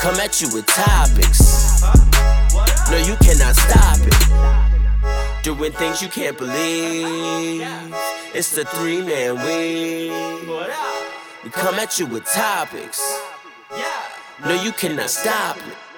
[0.00, 1.82] Come at you with topics.
[2.90, 5.44] No, you cannot stop it.
[5.44, 7.68] Doing things you can't believe.
[8.32, 10.48] It's the three man weave.
[11.44, 12.98] We come at you with topics.
[14.42, 15.89] No, you cannot stop it.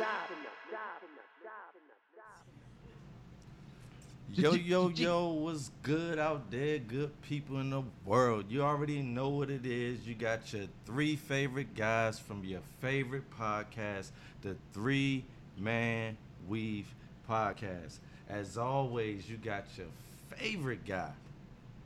[4.34, 6.78] Yo, yo, yo, what's good out there?
[6.78, 8.47] Good people in the world.
[8.48, 10.06] You already know what it is.
[10.08, 15.24] You got your three favorite guys from your favorite podcast, the Three
[15.58, 16.16] Man
[16.48, 16.86] Weave
[17.28, 17.98] Podcast.
[18.30, 19.89] As always, you got your
[20.30, 21.11] favorite guy,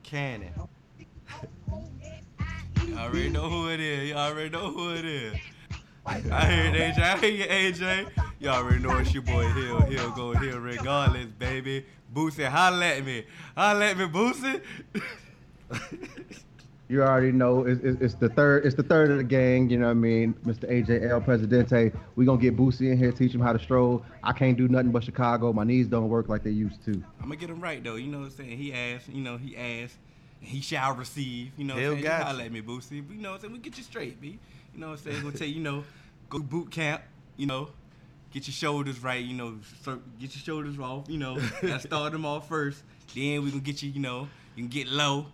[0.04, 0.52] Cannon.
[2.86, 4.10] You already know who it is.
[4.10, 5.36] You already know who it is.
[6.06, 6.98] I hear it, AJ.
[7.02, 8.06] I hear you, AJ.
[8.38, 9.80] Y'all already know it's your boy Hill.
[9.80, 11.84] Hill go Hill regardless, baby.
[12.16, 13.24] Boosie, holla at me.
[13.54, 14.62] Holla at me, Boosie.
[16.88, 18.64] You already know it's, it's, it's the third.
[18.64, 19.68] It's the third of the gang.
[19.68, 20.70] You know what I mean, Mr.
[20.70, 21.90] ajl Presidente.
[22.14, 24.04] We gonna get Boosie in here, teach him how to stroll.
[24.22, 25.52] I can't do nothing but Chicago.
[25.52, 26.92] My knees don't work like they used to.
[26.92, 27.96] I'm gonna get him right though.
[27.96, 28.56] You know what I'm saying?
[28.56, 29.08] He asked.
[29.08, 29.96] You know he asked.
[30.40, 31.50] and He shall receive.
[31.56, 32.04] You know what Hill I'm saying?
[32.04, 32.92] got Just holla at me, Boosie.
[32.92, 33.52] You know what I'm saying?
[33.52, 34.38] We get you straight, B.
[34.72, 35.22] You know what I'm saying?
[35.24, 35.82] Gonna tell you, you know,
[36.30, 37.02] go boot camp.
[37.36, 37.70] You know,
[38.32, 39.24] get your shoulders right.
[39.24, 39.58] You know,
[40.18, 41.08] get your shoulders off.
[41.08, 42.82] You know, gotta start them off first.
[43.14, 43.90] Then we gonna get you.
[43.90, 45.26] You know, you can get low.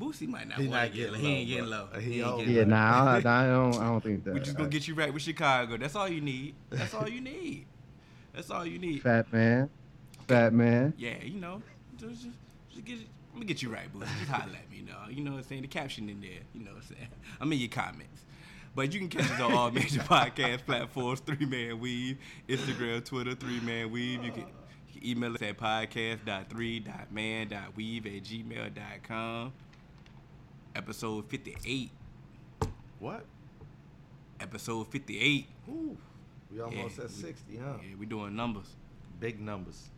[0.00, 1.18] Boosie might not He want to get low.
[1.18, 2.00] He ain't low, getting low.
[2.00, 2.38] He ain't old.
[2.40, 2.68] getting Yeah, low.
[2.68, 3.74] nah, I, I don't.
[3.76, 4.34] I don't think that.
[4.34, 5.76] We just gonna get you right with Chicago.
[5.76, 6.54] That's all you need.
[6.70, 7.66] That's all you need.
[8.34, 9.02] That's all you need.
[9.02, 9.68] fat man,
[10.26, 10.94] fat man.
[10.96, 11.60] Yeah, you know,
[11.98, 12.36] just, just,
[12.72, 13.06] just get it.
[13.32, 14.00] Let me get you right, boo.
[14.00, 14.96] Just holler at me, you know.
[15.10, 15.62] You know what I'm saying?
[15.62, 16.30] The caption in there.
[16.54, 17.08] You know what I'm saying?
[17.40, 18.22] I'm in your comments.
[18.74, 22.16] But you can catch us on all major podcast platforms, Three Man Weave,
[22.48, 24.24] Instagram, Twitter, Three Man Weave.
[24.24, 24.46] You can,
[24.92, 29.52] you can email us at podcast.3.man.weave at gmail.com.
[30.74, 31.90] Episode 58.
[32.98, 33.26] What?
[34.40, 35.46] Episode 58.
[35.68, 35.94] Ooh,
[36.50, 37.74] we almost Yeah, at we- 60, huh?
[37.82, 38.74] Yeah, we doing numbers.
[39.20, 39.90] Big numbers.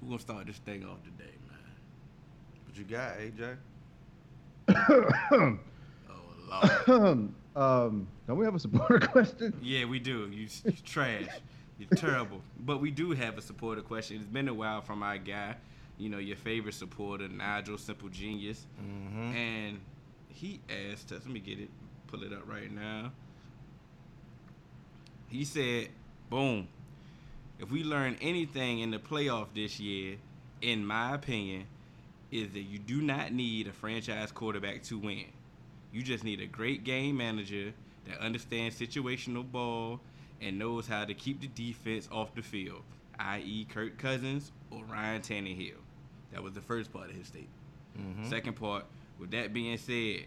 [0.00, 1.58] We're going to start this thing off today, man.
[2.64, 3.58] What you got, AJ?
[6.48, 7.30] Lord.
[7.56, 9.54] um, don't we have a supporter question?
[9.62, 10.28] Yeah, we do.
[10.30, 11.26] You, you trash.
[11.78, 12.40] You're terrible.
[12.58, 14.16] But we do have a supporter question.
[14.16, 15.54] It's been a while from our guy,
[15.96, 18.66] you know, your favorite supporter, Nigel Simple Genius.
[18.82, 19.36] Mm-hmm.
[19.36, 19.80] And
[20.28, 21.70] he asked us, let me get it,
[22.08, 23.12] pull it up right now.
[25.28, 25.88] He said,
[26.30, 26.68] boom,
[27.58, 30.16] if we learn anything in the playoff this year,
[30.62, 31.66] in my opinion,
[32.30, 35.24] is that you do not need a franchise quarterback to win.
[35.92, 37.72] You just need a great game manager
[38.06, 40.00] that understands situational ball
[40.40, 42.82] and knows how to keep the defense off the field,
[43.18, 45.74] i.e., Kirk Cousins or Ryan Tannehill.
[46.32, 47.52] That was the first part of his statement.
[47.98, 48.28] Mm-hmm.
[48.28, 48.84] Second part,
[49.18, 50.26] with that being said,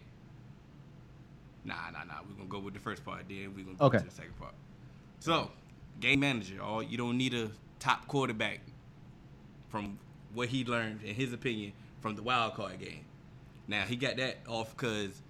[1.64, 2.20] nah, nah, nah.
[2.28, 4.54] We're gonna go with the first part, then we're gonna go to the second part.
[5.20, 5.50] So,
[6.00, 8.60] game manager, all you don't need a top quarterback
[9.68, 9.98] from
[10.34, 13.04] what he learned, in his opinion, from the wild card game.
[13.68, 15.22] Now he got that off because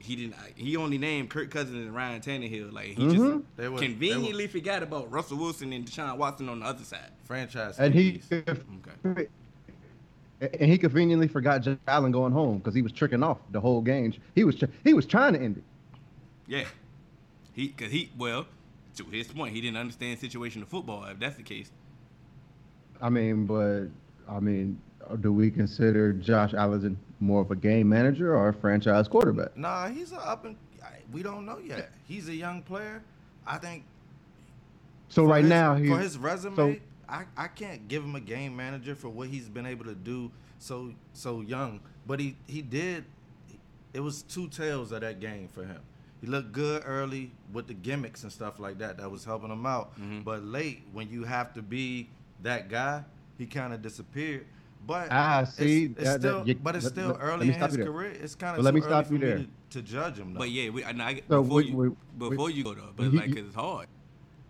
[0.00, 0.34] he didn't.
[0.56, 2.72] He only named Kirk Cousins and Ryan Tannehill.
[2.72, 3.12] Like he Mhm.
[3.12, 6.82] just They were- they conveniently forgot about Russell Wilson and Deshaun Watson on the other
[6.84, 7.10] side.
[7.24, 7.78] Franchise.
[7.78, 9.28] And he Okay.
[10.40, 13.82] and he conveniently forgot Josh Allen going home because he was tricking off the whole
[13.82, 14.12] game.
[14.34, 15.64] He was tr- he was trying to end it.
[16.46, 16.64] Yeah.
[17.52, 18.46] He, cause he, well,
[18.96, 21.04] to his point, he didn't understand situation of football.
[21.04, 21.70] If that's the case,
[23.02, 23.88] I mean, but
[24.28, 24.80] I mean,
[25.20, 29.56] do we consider Josh Allen more of a game manager or a franchise quarterback?
[29.56, 30.56] Nah, he's a up and
[31.12, 31.90] we don't know yet.
[32.06, 33.02] He's a young player.
[33.46, 33.84] I think
[35.08, 36.76] So right his- now, he for his resume, so-
[37.08, 40.30] I, I can't give him a game manager for what he's been able to do
[40.60, 41.80] so so young.
[42.06, 43.04] But he he did.
[43.92, 45.80] It was two tales of that game for him.
[46.20, 48.98] He looked good early with the gimmicks and stuff like that.
[48.98, 49.98] That was helping him out.
[50.00, 50.22] Mhm.
[50.22, 52.08] But late, when you have to be
[52.42, 53.02] that guy,
[53.38, 54.46] he kind of disappeared.
[54.86, 57.24] But Ah, see, it's, it's that- that- still, you- but it's let- still let- let
[57.24, 57.92] early me in his you there.
[57.92, 58.10] career.
[58.22, 59.38] It's kind But of let me early stop for you there.
[59.38, 60.32] to, to judge him.
[60.34, 60.38] Though.
[60.40, 61.90] but yeah, we, and I, So before we- you, we-
[62.30, 63.86] before we- you go though, but you- like, cause it's hard.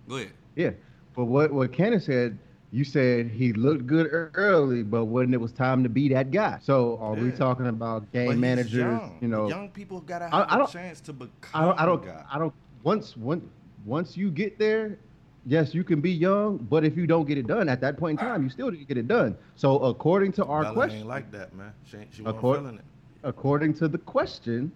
[0.09, 0.33] Go ahead.
[0.57, 0.71] yeah.
[1.15, 2.39] But what what Cannon said,
[2.71, 6.59] you said he looked good early, but when it was time to be that guy.
[6.63, 8.75] So are we talking about But game he's managers?
[8.75, 9.19] young.
[9.21, 11.85] You know, young people gotta have I a don't- chance to become I don't, I
[11.87, 12.25] don't, a guy.
[12.33, 12.55] I don't.
[12.85, 13.43] Once, one,
[13.85, 14.99] once you get there,
[15.47, 18.21] yes, you can be young, but if you don't get it done at that point
[18.21, 19.37] in time, you still didn't get it done.
[19.57, 21.73] So according to our Bella question, ain't like that, man.
[21.85, 22.85] She, ain't, she wasn't feeling it.
[23.23, 24.71] according to the question,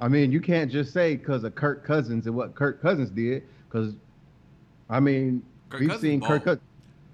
[0.00, 3.44] I mean, you can't just say because of Kirk Cousins and what Kirk Cousins did,
[3.68, 3.94] because
[4.90, 6.60] I mean, Kirk we've Cousins seen Kirk, balled.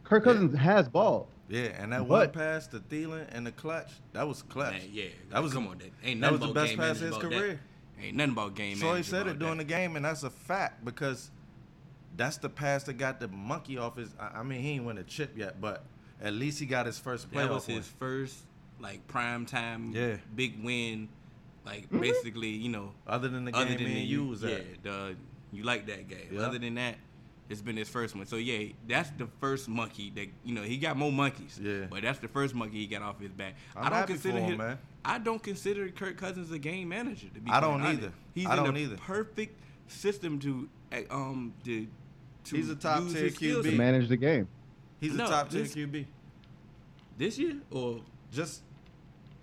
[0.04, 1.28] Kirk Cousins has ball.
[1.50, 4.72] Yeah, and that one But- pass to Thielen and the clutch, that was clutch.
[4.72, 5.78] Man, yeah, that was come on.
[5.78, 7.30] That ain't that was the best pass of his about that.
[7.30, 7.60] career.
[8.00, 10.30] Ain't nothing about game So he said it about during the game, and that's a
[10.30, 11.30] fact because
[12.18, 14.10] that's the pass that got the monkey off his.
[14.20, 15.84] I I mean, he ain't win a chip yet, but
[16.20, 17.76] at least he got his first playoff That was win.
[17.78, 18.36] his first
[18.80, 20.16] like prime time Yeah.
[20.36, 21.08] big win.
[21.64, 22.00] Like Mm-hmm.
[22.00, 24.82] basically, you know, Other than the other game than me and you was yeah, at.
[24.82, 25.16] the,
[25.52, 26.28] you like that game.
[26.32, 26.40] Yeah.
[26.42, 26.96] Other than that,
[27.50, 28.26] it's been his first one.
[28.26, 31.58] So yeah, that's the first monkey that you know he got more monkeys.
[31.62, 31.86] Yeah.
[31.90, 33.54] but that's the first monkey he got off his back.
[33.76, 34.78] I'm I don't happy consider for him, him, man.
[35.04, 37.28] I don't consider Kirk Cousins a game manager.
[37.34, 38.02] To be I don't honest.
[38.02, 38.12] either.
[38.34, 38.96] He's I in don't the either.
[38.96, 41.86] perfect system to uh, um to.
[42.44, 43.70] To He's a top use tier his skill QB.
[43.70, 44.48] to manage the game.
[45.00, 46.06] He's No, a top tier this- QB.
[47.16, 48.00] this year or
[48.32, 48.62] Just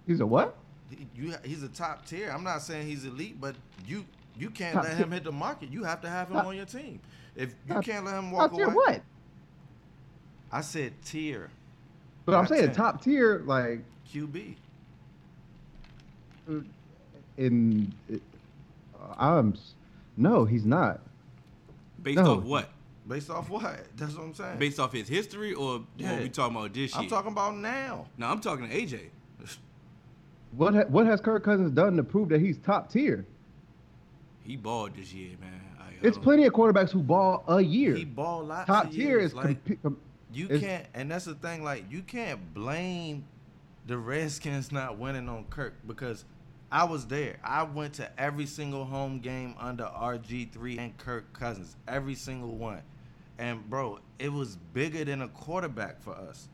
[0.06, 0.56] He's a what?
[0.90, 2.30] he- you, he's a top tier.
[2.30, 3.56] I'm not saying he's elite, but
[3.88, 4.06] you
[4.38, 5.06] you can't Top let tier.
[5.06, 5.70] him hit the market.
[5.72, 7.00] You have to have him Top- on your team.
[7.36, 9.02] If you Top- can't let him walk Top tier away, what?
[10.52, 11.50] I said tier
[12.26, 12.76] But I'm saying 10.
[12.76, 14.56] top tier, like QB.
[17.38, 17.94] in.
[18.12, 18.18] Uh,
[19.18, 19.56] I'm.
[20.18, 21.02] No, he's not.
[22.02, 22.38] based No.
[22.38, 22.70] off what?
[23.08, 23.86] Based off what?
[23.96, 24.58] That's what I'm saying.
[24.58, 26.14] Based off his history or Yeah.
[26.14, 27.02] what we talking about this year?
[27.04, 28.08] I'm talking about now.
[28.18, 29.10] No, I'm talking to AJ.
[30.52, 33.26] What ha- What has Kirk Cousins done to prove that he's top tier?
[34.44, 35.62] He balled this year, man.
[35.80, 37.96] I, I It's don't- plenty of quarterbacks who ball a year.
[37.96, 39.32] He ball lots top of tier years.
[39.32, 39.98] is like compi- com-
[40.34, 41.64] you is- can't, and that's the thing.
[41.64, 43.26] Like you can't blame
[43.86, 46.26] the Redskins not winning on Kirk because
[46.72, 47.38] I was there.
[47.44, 52.56] I went to every single home game under RG three and Kirk Cousins, every single
[52.56, 52.82] one.
[53.38, 56.48] And bro, it was bigger than a quarterback for us.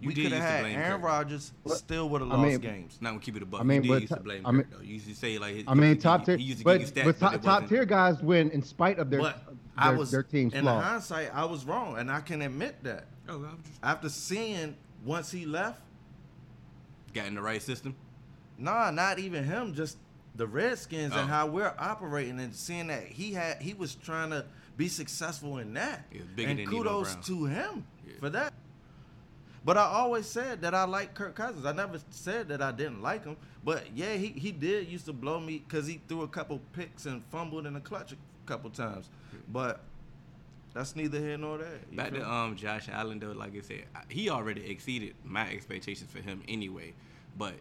[0.00, 1.02] You we did could have had blame Aaron Kirk.
[1.04, 1.78] Rodgers, What?
[1.78, 2.98] still would have I lost mean- games.
[3.00, 3.60] Not gonna keep it a buck.
[3.60, 4.82] I mean, you but did used to blame I Kirk, mean- though.
[4.82, 7.34] You used to say like, I mean, top tier, he used but, stats, but top,
[7.34, 10.52] it top tier guys win in spite of their But their, I was their team's
[10.54, 10.84] in flaws.
[10.84, 13.06] hindsight, I was wrong, and I can admit that.
[13.28, 15.80] Oh, I'm just After seeing once he left,
[17.14, 17.94] got in the right system.
[18.58, 19.74] Nah, not even him.
[19.74, 19.96] Just
[20.34, 21.26] the Redskins and Oh.
[21.26, 24.44] how we're operating and seeing that he had he was trying to
[24.76, 26.06] be successful in that.
[26.38, 28.14] And kudos to him Yeah.
[28.20, 28.52] for that.
[29.64, 31.66] But I always said that I like Kirk Cousins.
[31.66, 33.36] I never said that I didn't like him.
[33.64, 37.06] But yeah, he, he did used to blow me because he threw a couple picks
[37.06, 39.10] and fumbled in the clutch a couple times.
[39.52, 39.80] But
[40.72, 41.80] that's neither here nor there.
[41.92, 46.20] Back to um Josh Allen though, like I said, he already exceeded my expectations for
[46.20, 46.94] him anyway.
[47.36, 47.54] But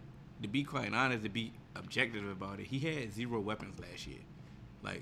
[0.43, 4.19] to be quite honest, to be objective about it, he had zero weapons last year.
[4.83, 5.01] Like,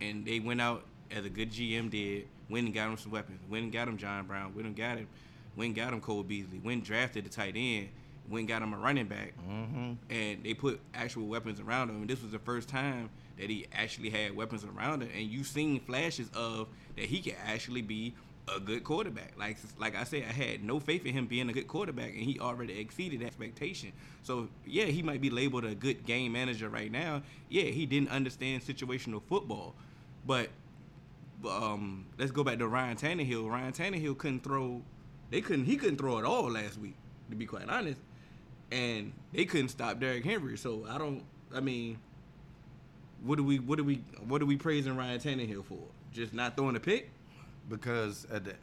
[0.00, 3.40] and they went out as a good GM did, went and got him some weapons,
[3.48, 5.08] went and got him John Brown, went and got him,
[5.56, 7.88] went and got him Cole Beasley, went and drafted the tight end,
[8.28, 9.96] went and got him a running back, Mhm.
[10.10, 11.96] and they put actual weapons around him.
[11.96, 15.44] And this was the first time that he actually had weapons around him, and you
[15.44, 18.14] seen flashes of that he could actually be
[18.48, 19.38] a good quarterback.
[19.38, 22.22] Like like I said, I had no faith in him being a good quarterback, and
[22.22, 23.92] he already exceeded expectation.
[24.24, 27.22] So yeah, he might be labeled a good game manager right now.
[27.48, 29.74] Yeah, he didn't understand situational football,
[30.26, 30.50] but
[31.46, 33.48] um, let's go back to Ryan Tannehill.
[33.50, 34.82] Ryan Tannehill couldn't throw.
[35.30, 35.64] They couldn't.
[35.64, 36.94] He couldn't throw at all last week,
[37.30, 37.98] to be quite honest.
[38.70, 40.56] And they couldn't stop Derrick Henry.
[40.56, 41.22] So I don't.
[41.54, 41.98] I mean,
[43.22, 43.58] what do we?
[43.58, 43.96] What do we?
[44.26, 45.78] What are we praising Ryan Tannehill for?
[46.12, 47.10] Just not throwing a pick?
[47.68, 48.54] because at the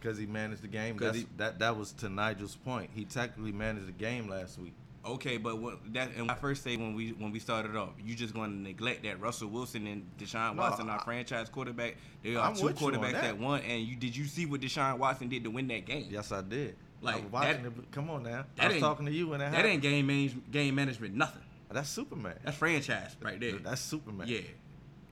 [0.00, 0.96] because he managed the game.
[0.96, 2.90] That's, he- that that was to Nigel's point.
[2.94, 4.72] He technically managed the game last week.
[5.04, 8.14] Okay, but what that and I first say when we when we started off, you
[8.14, 11.96] just going to neglect that Russell Wilson and Deshaun No, Watson, our I- franchise quarterback.
[12.22, 13.22] They are I'm two quarterbacks that.
[13.22, 13.60] that won.
[13.62, 16.06] And you did you see what Deshaun Watson did to win that game?
[16.10, 16.76] Yes, I did.
[17.00, 17.92] Like, I was watching that- it.
[17.92, 18.44] Come on now.
[18.58, 19.72] I was talking to you when that, That happened.
[19.72, 21.42] ain't game manage, game management, nothing.
[21.72, 22.34] That's Superman.
[22.44, 23.52] That's franchise right there.
[23.58, 24.28] That's Superman.
[24.28, 24.40] Yeah.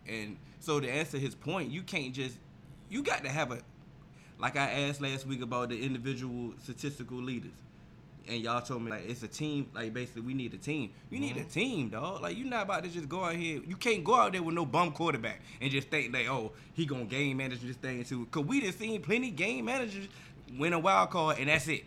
[0.06, 2.36] And so to answer his point, you can't just
[2.90, 3.60] you got to have a
[4.38, 7.52] like I asked last week about the individual statistical leaders.
[8.28, 10.90] And y'all told me like it's a team, like basically we need a team.
[11.10, 11.48] You need a Mm-hmm.
[11.48, 12.20] team, dog.
[12.22, 13.60] Like you're not about to just go out here.
[13.66, 16.84] You can't go out there with no bum quarterback and just think that oh he
[16.84, 18.26] gonna game manage this thing too.
[18.30, 20.08] Cause we done seen plenty game managers
[20.58, 21.84] win a wild card and that's it.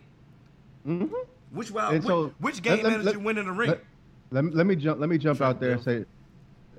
[0.84, 1.06] hmm
[1.52, 3.70] Which wild And so which, which game let- manager let- win in the ring?
[3.70, 3.80] Let,
[4.32, 4.98] let, me- let me jump.
[5.00, 6.04] Let me jump out there and say,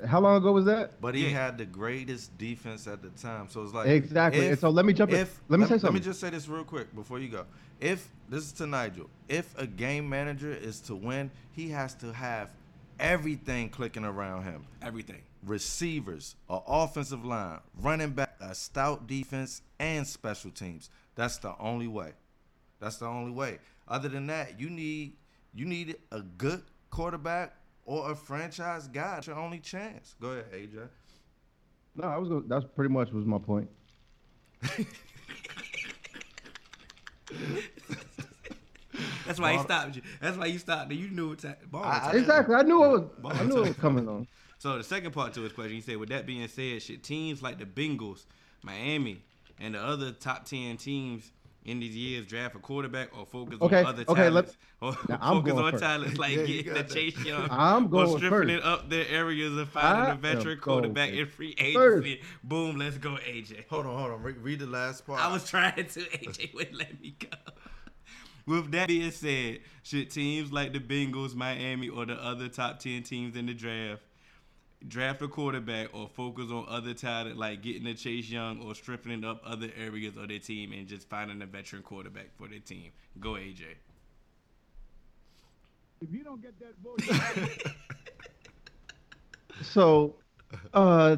[0.05, 0.99] how long ago was that?
[0.99, 1.45] But he Yeah.
[1.45, 3.47] had the greatest defense at the time.
[3.49, 4.47] So it's like Exactly.
[4.49, 5.85] And so let me jump in- let me say something.
[5.85, 7.45] Let me just say this real quick before you go.
[7.83, 12.13] If this is to Nigel, if a game manager is to win, he has to
[12.13, 12.49] have
[12.97, 14.65] everything clicking around him.
[14.81, 15.21] Everything.
[15.45, 20.89] Receivers, a offensive line, running back, a stout defense, and special teams.
[21.15, 22.13] That's the only way.
[22.79, 23.59] That's the only way.
[23.85, 25.17] Other than that, you need
[25.53, 29.15] you need a good quarterback or a franchise guy.
[29.15, 30.15] That's your only chance.
[30.21, 30.87] Go ahead, AJ.
[31.97, 33.69] No, I was gonna, that's pretty much was my point.
[39.25, 40.01] That's why he stopped you.
[40.21, 40.91] That's why you stopped.
[40.91, 41.55] You knew what time.
[41.73, 42.55] I- Exactly.
[42.55, 43.01] I knew it was.
[43.19, 44.27] Ball I knew it was coming on.
[44.59, 47.41] So the second part to his question, he said, with that being said, should teams
[47.41, 48.25] like the Bengals,
[48.63, 49.21] Miami,
[49.59, 51.31] and the other top ten teams
[51.65, 54.57] in these years draft a quarterback or focus Okay, on other okay, let- talents?
[54.81, 54.89] or
[55.21, 55.83] I'm focus going on first.
[55.83, 56.93] talents like Yeah, you getting got the.
[56.93, 58.51] Chase Young I'm or going stripping first.
[58.51, 62.05] it up their areas and finding I a veteran quarterback in free first.
[62.05, 62.21] agency.
[62.43, 63.67] Boom, let's go, AJ.
[63.69, 64.21] Hold on, hold on.
[64.23, 65.21] Re- read the last part.
[65.21, 65.83] I was trying to.
[66.01, 67.27] AJ wouldn't let me go.
[68.45, 73.03] With that being said, should teams like the Bengals, Miami, or the other top 10
[73.03, 74.01] teams in the draft
[74.87, 79.23] draft a quarterback or focus on other talent like getting a Chase Young or strengthening
[79.23, 82.91] up other areas of their team and just finding a veteran quarterback for their team?
[83.19, 83.63] Go, AJ.
[86.01, 87.01] If you don't get that vote,
[89.61, 90.15] So,
[90.73, 91.17] uh,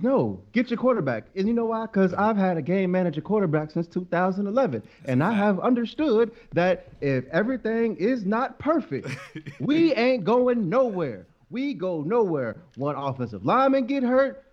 [0.00, 1.26] no, get your quarterback.
[1.36, 1.86] And you know why?
[1.86, 7.26] Because I've had a game manager quarterback since 2011, and I have understood that if
[7.26, 9.08] everything is not perfect,
[9.60, 11.26] we ain't going nowhere.
[11.54, 12.56] We go nowhere.
[12.74, 14.44] One offensive lineman get hurt,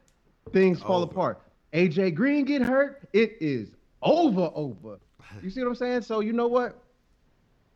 [0.53, 1.11] things fall Over.
[1.11, 1.41] apart.
[1.73, 3.71] AJ Green get hurt, it is
[4.03, 4.51] over.
[4.53, 4.99] Over.
[5.41, 6.03] You see what I'm saying?
[6.03, 6.79] So you know what?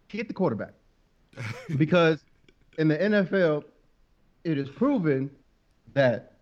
[0.10, 0.74] Get the quarterback
[1.78, 2.24] because
[2.78, 3.64] in the NFL,
[4.44, 5.32] it is proven
[5.96, 6.34] that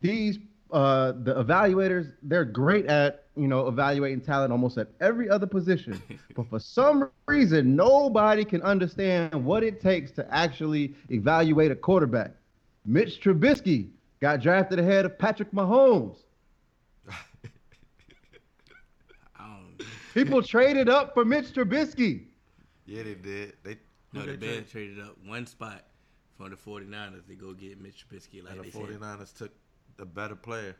[0.00, 0.38] these
[0.70, 6.00] uh, the evaluators they're great at you know evaluating talent almost at every other position,
[6.36, 12.32] but for some reason nobody can understand what it takes to actually evaluate a quarterback.
[12.84, 13.90] Mitch Trubisky
[14.20, 16.18] got drafted ahead of Patrick Mahomes.
[20.14, 22.24] People traded up for Mitch Trubisky.
[22.86, 23.54] yeah, they did.
[23.62, 23.76] They
[24.12, 24.14] know.
[24.20, 24.72] who The they Bears traded?
[24.96, 25.84] traded up one spot
[26.36, 28.82] for the 49ers to go get Mitch Trubisky like And the said.
[28.82, 29.52] 49ers took
[29.96, 30.76] the better player.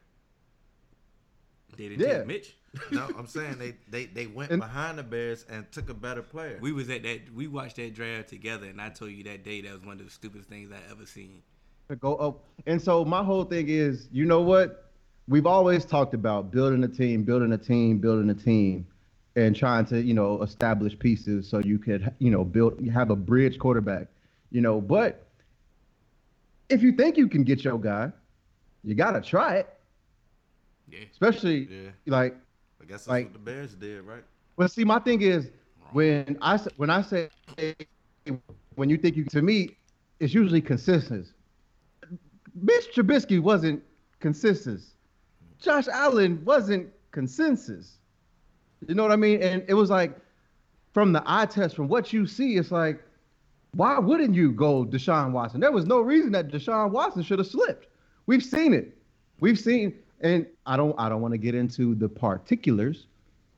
[1.77, 2.19] They didn't Yeah.
[2.19, 2.57] take Mitch.
[2.93, 6.23] No, I'm saying they they, they went And- behind the Bears and took a better
[6.23, 6.59] player.
[6.61, 7.33] We was at that.
[7.35, 10.05] We watched that draft together, and I told you that day that was one of
[10.05, 11.43] the stupidest things I ever seen.
[11.89, 12.43] to go up.
[12.67, 14.91] And so my whole thing is, you know what?
[15.29, 18.87] We've always talked about building a team, building a team, building a team,
[19.37, 23.11] and trying to, you know, establish pieces so you could, you know, build you have
[23.11, 24.09] a bridge quarterback.
[24.51, 25.27] You know, but
[26.71, 28.11] if you think you can get your guy,
[28.85, 29.69] you gotta try it.
[30.91, 31.01] Yeah.
[31.11, 31.91] Especially Yeah.
[32.07, 32.37] like
[32.81, 34.23] I guess that's like- what the Bears did, right?
[34.57, 35.51] Well, see, my thing is
[35.93, 37.29] when I when I say
[38.75, 39.77] when you think you to me,
[40.21, 41.33] it's usually consensus.
[42.55, 43.83] Mitch Trubisky wasn't
[44.21, 44.93] consensus.
[45.61, 47.99] Josh Allen wasn't consensus.
[48.87, 49.43] You know what I mean?
[49.43, 50.17] And it was like
[50.93, 53.03] from the eye test, from what you see, it's like,
[53.73, 55.61] why wouldn't you go Deshaun Watson?
[55.61, 57.89] There was no reason that Deshaun Watson should have slipped.
[58.27, 58.97] We've seen it.
[59.41, 63.07] We've seen, and I don't I don't want to get into the particulars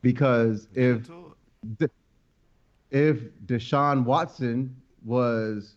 [0.01, 1.79] because if Into it.
[1.79, 1.87] D-
[2.89, 5.75] if Deshaun Watson was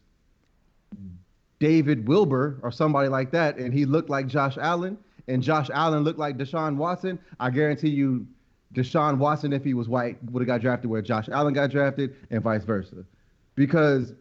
[1.58, 4.96] David Wilbur or somebody like that, and he looked like Josh Allen,
[5.28, 8.26] and Josh Allen looked like Deshaun Watson, I guarantee you,
[8.74, 12.16] Deshaun Watson, if he was white, would have got drafted where Josh Allen got drafted,
[12.30, 13.04] and vice versa,
[13.56, 14.14] because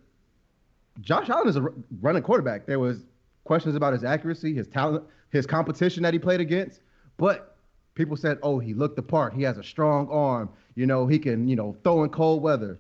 [1.02, 1.68] Josh Allen is a
[2.02, 2.66] running quarterback.
[2.66, 3.06] There was
[3.50, 6.82] questions about his accuracy, his talent, his competition that he played against,
[7.18, 7.58] but
[7.96, 9.34] people said, "Oh, he looked the part.
[9.34, 10.50] He has a strong arm.
[10.76, 12.78] You know, he can, you know, throw in cold weather."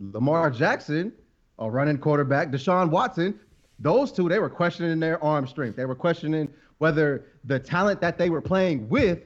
[0.00, 1.12] Lamar Jackson,
[1.60, 3.38] a running quarterback, Deshaun Watson,
[3.78, 5.76] those two, they were questioning their arm strength.
[5.76, 9.20] They were questioning whether the talent that they were playing with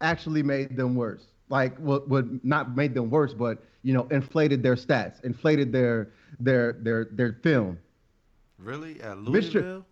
[0.00, 1.24] actually made them worse.
[1.50, 6.08] Like, would, would not made them worse, but you know, inflated their stats, inflated their
[6.40, 7.78] their their their film.
[8.62, 9.00] Really?
[9.00, 9.26] At Mr.
[9.28, 9.86] Louisville?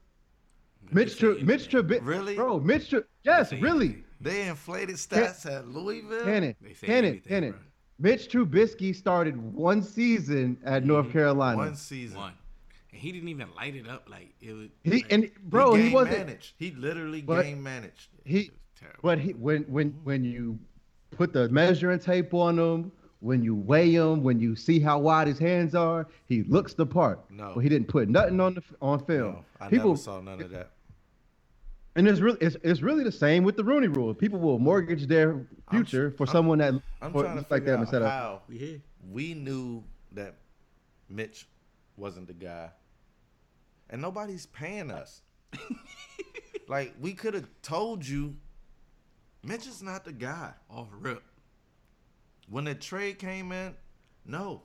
[0.91, 1.99] Mitch, Just Tru- saying Mitch anything.
[2.01, 2.35] Trubisky, Really?
[2.37, 3.87] bro, Mitch, Tru- yes, say really.
[3.87, 4.05] anything.
[4.21, 6.25] They inflated stats at Louisville?
[6.25, 7.51] Cannon, They say Cannon, anything, Cannon.
[7.53, 7.61] bro.
[8.01, 11.13] Mitch Trubisky started one season at North mm-hmm.
[11.13, 11.57] Carolina.
[11.59, 12.17] One season.
[12.17, 12.33] One,
[12.93, 14.69] and he didn't even light it up like it was.
[14.83, 16.19] He like, and bro, he he, wasn't.
[16.19, 16.55] managed.
[16.59, 18.09] He literally But- game managed.
[18.25, 19.01] He, terrible.
[19.03, 20.59] but he when when when you
[21.11, 25.27] put the measuring tape on him, when you weigh him, when you see how wide
[25.27, 27.21] his hands are, he looks the part.
[27.31, 27.53] No.
[27.55, 29.33] but he didn't put nothing on the on film.
[29.33, 30.71] No, I People, never saw none of that.
[31.97, 34.15] and it's really it's, it's really the same with the Rooney Rule.
[34.15, 37.63] People will mortgage their future for I'm- someone that I'm for- trying to looks like
[37.63, 39.83] figure them out instead how we we knew
[40.13, 40.35] that
[41.09, 41.49] Mitch
[41.97, 42.71] wasn't the guy,
[43.91, 45.23] and nobody's paying us.
[46.69, 48.37] like we could have told you,
[49.43, 50.53] Mitch is not the guy.
[50.71, 51.23] Off rip.
[52.51, 53.75] When the trade came in,
[54.25, 54.63] no.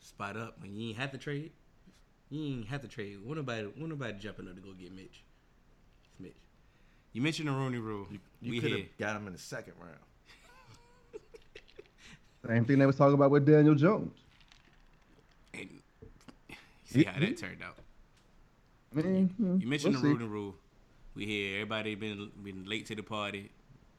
[0.00, 1.52] Spot up when you ain't have to trade.
[2.30, 3.18] You ain't have to trade.
[3.22, 5.22] What nobody, what nobody jumping up to go get Mitch?
[6.04, 6.32] It's Mitch.
[7.12, 8.06] You mentioned the Rooney Rule.
[8.10, 8.88] You, you we could have here.
[8.98, 9.98] got him in the second round.
[12.46, 14.16] Same thing they was talking about with Daniel Jones.
[15.54, 15.68] And
[16.84, 17.76] see how He- that turned out.
[18.96, 20.08] I mean, You mentioned we'll the.
[20.08, 20.54] Rooney Rule.
[21.14, 21.56] We here.
[21.56, 23.50] Everybody been been late to the party.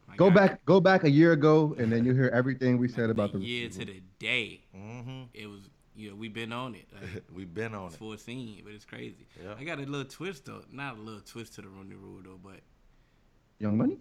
[0.08, 2.88] My Go guy, back, go back a year ago, and then you hear everything we
[2.88, 4.62] said about the the year to the day.
[4.76, 5.24] Mm-hmm.
[5.34, 6.88] It was you know we been on it.
[6.94, 8.00] Like, We've been on it's it.
[8.00, 9.28] foreseen, but it's crazy.
[9.44, 9.56] Yeah.
[9.60, 10.62] I got a little twist though.
[10.72, 12.62] Not a little twist to the Rooney Rule though, but
[13.60, 13.98] Young Money.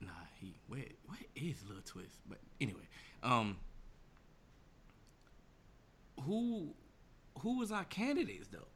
[0.00, 0.08] Nah,
[0.40, 2.16] he what what is a little twist?
[2.28, 2.88] But anyway,
[3.22, 3.56] um,
[6.22, 6.74] who
[7.40, 8.66] who was our candidates though?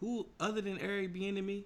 [0.00, 1.64] Who other than Eric Bieniemy?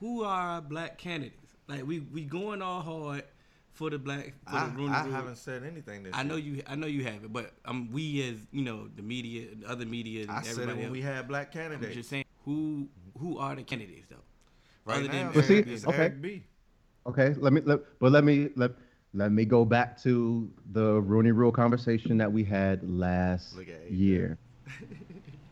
[0.00, 1.38] Who are our black candidates?
[1.68, 3.24] Like we we going all hard
[3.72, 5.12] for the black for I, the Rooney I Rule.
[5.14, 6.56] haven't said anything this I know year.
[6.56, 6.62] you.
[6.66, 10.22] I know you haven't, but um, we as you know the media, the other media,
[10.22, 11.94] and I said it when else, we had black I'm candidates.
[11.94, 12.88] just saying who
[13.18, 14.16] who are the candidates though?
[14.84, 15.96] right other now, than Well, see, okay.
[15.96, 16.42] Eric B.
[17.06, 18.72] Okay, let me let, but let me let
[19.14, 23.88] let me go back to the Rooney Rule conversation that we had last Look at
[23.90, 23.98] AJ.
[23.98, 24.38] year.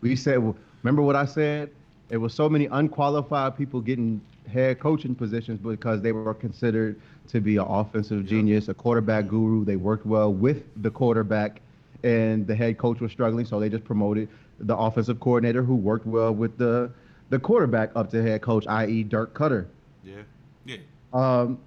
[0.00, 0.38] we said,
[0.83, 1.71] remember what I said?
[2.09, 7.40] It was so many unqualified people getting head coaching positions because they were considered to
[7.40, 9.64] be an offensive genius, a quarterback guru.
[9.64, 11.61] They worked well with the quarterback,
[12.02, 14.28] and the head coach was struggling, so they just promoted
[14.59, 16.90] the offensive coordinator who worked well with the
[17.30, 19.66] the quarterback up to head coach, i.e., Dirk Koetter.
[20.02, 20.23] Yeah.
[20.66, 20.76] Yeah,
[21.12, 21.59] Um,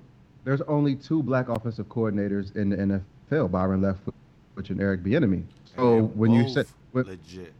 [0.43, 5.43] there's only two black offensive coordinators in the NFL: Byron Leftwich and Eric Bieniemy.
[5.75, 7.53] So when you say, when, legit,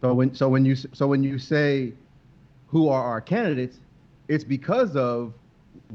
[0.00, 1.92] so when so when you so when you say,
[2.68, 3.78] who are our candidates,
[4.30, 5.34] it's because of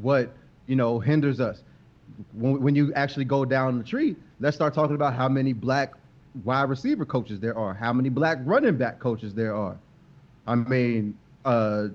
[0.01, 0.35] what
[0.67, 1.63] you know hinders us.
[2.33, 5.93] When, when you actually go down the tree, let's start talking about how many black
[6.43, 9.77] wide receiver coaches there are, how many black running back coaches there are.
[10.47, 11.87] I mean, uh,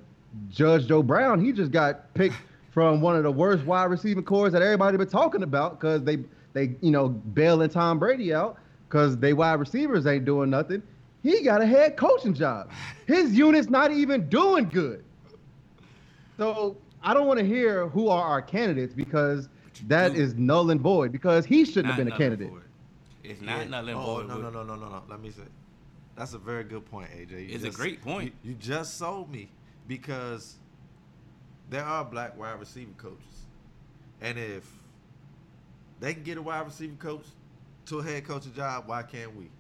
[0.49, 2.37] Judge Joe Brown, he just got picked
[2.71, 6.19] from one of the worst wide receiving cores that everybody been talking about because they
[6.55, 8.57] they you know bailing Tom Brady out
[8.89, 10.83] because they wide receivers ain't doing nothing.
[11.23, 12.71] He got a head coaching job.
[13.07, 15.05] His unit's not even doing good.
[16.41, 19.51] So I don't want to hear who are our candidates because
[19.89, 20.21] that do.
[20.23, 22.49] is null and void because he shouldn't have been a candidate.
[22.49, 22.63] void.
[23.23, 23.65] It's not Yeah.
[23.65, 24.29] null and oh, void.
[24.29, 25.03] no, no, no, no, no, no.
[25.07, 25.43] Let me say.
[26.17, 27.47] That's a very good point, AJ.
[27.47, 28.33] You It's a great point.
[28.43, 29.51] You, you just sold me
[29.87, 30.57] because
[31.69, 33.45] there are black wide receiver coaches,
[34.23, 34.67] and if
[36.01, 37.27] they can get a wide receiver coach
[37.85, 39.51] to a head coaching job, why can't we?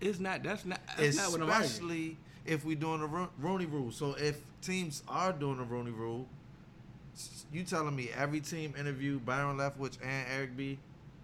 [0.00, 0.42] It's not.
[0.42, 0.80] That's not.
[0.96, 2.16] That's not what I'm arguing.
[2.46, 3.90] If we're doing the Ro- Rooney Rule.
[3.92, 6.26] So if teams are doing the Rooney Rule,
[7.52, 10.78] you telling me every team interview Byron Leftwich and Eric B.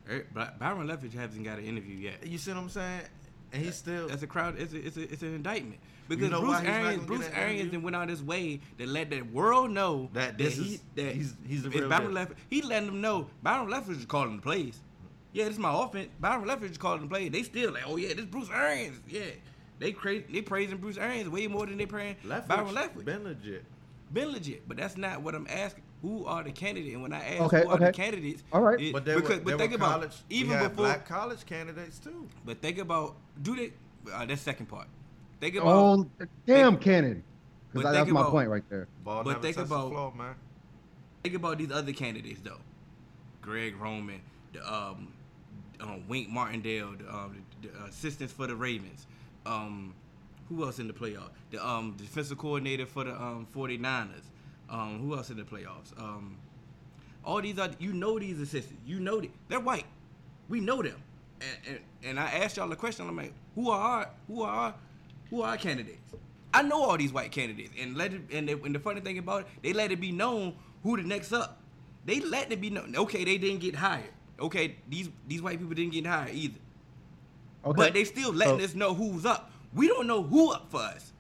[0.09, 2.27] Eric- Byron Leftwich hasn't got an interview yet.
[2.27, 3.03] You see what I'm saying?
[3.53, 4.59] And he's still That's a crowd.
[4.59, 7.95] It's a, it's a, it's an indictment because know Bruce Arians, Bruce Arians, then went
[7.95, 11.63] out his way to let the world know That this he, is- that he's- he's
[11.63, 12.13] the real Byron.
[12.13, 12.37] Leftwich.
[12.49, 14.81] He letting them know Byron Leftwich is calling the plays.
[15.35, 16.09] Yeah, this is my offense.
[16.21, 17.31] Byron Leftwich is calling the plays.
[17.31, 18.99] They still like, oh yeah, this Bruce Arians.
[19.09, 19.23] Yeah,
[19.83, 20.25] they crazy.
[20.33, 23.05] They praising Bruce Arians way more than they praising Leftwich, Byron Leftwich.
[23.05, 23.65] been legit.
[24.13, 25.83] been legit, but that's not what I'm asking.
[26.03, 26.95] Who are the candidates?
[26.95, 28.81] And when I ask Okay, who are the candidates, All right.
[28.81, 30.17] it- But they because, were, but they think were about college.
[30.31, 30.75] even we before.
[30.87, 32.29] black college candidates too.
[32.45, 33.73] But think about do they?
[34.13, 34.87] Uh, that's second part.
[35.41, 35.69] Think about.
[35.69, 36.07] Oh,
[36.47, 37.23] damn, Kennedy.
[37.73, 38.87] But Because think that's my point right there.
[39.05, 40.35] Ball But think about- the floor, man.
[41.23, 42.59] Think about these other candidates though.
[43.41, 44.21] Greg Roman,
[44.53, 45.09] the um,
[45.81, 49.07] um Wink Martindale, the, um, the, the assistants for the Ravens.
[49.47, 49.95] Um,
[50.49, 51.31] who else in the playoff?
[51.51, 54.25] The um defensive coordinator for the um 49ers.
[54.71, 55.99] Um, who else in the playoffs?
[55.99, 56.37] Um,
[57.25, 58.81] all these other you know these assistants.
[58.87, 59.33] You know them.
[59.49, 59.87] They're white.
[60.49, 61.03] We know them.
[61.41, 63.09] And, and and I asked y'all a question.
[63.09, 64.75] I'm like, who are who are
[65.31, 66.13] who are our candidates?
[66.55, 69.43] I know all these white candidates, and let it, and, and the funny thing about
[69.43, 71.63] it, they let it be known who the next up.
[72.05, 72.95] They let it be known.
[72.95, 74.11] Okay, they didn't get hired.
[74.39, 76.59] Okay, these these white people didn't get hired either.
[77.65, 77.77] Okay.
[77.77, 79.51] But they still letting So- us know who's up.
[79.75, 81.13] We don't know who up for us.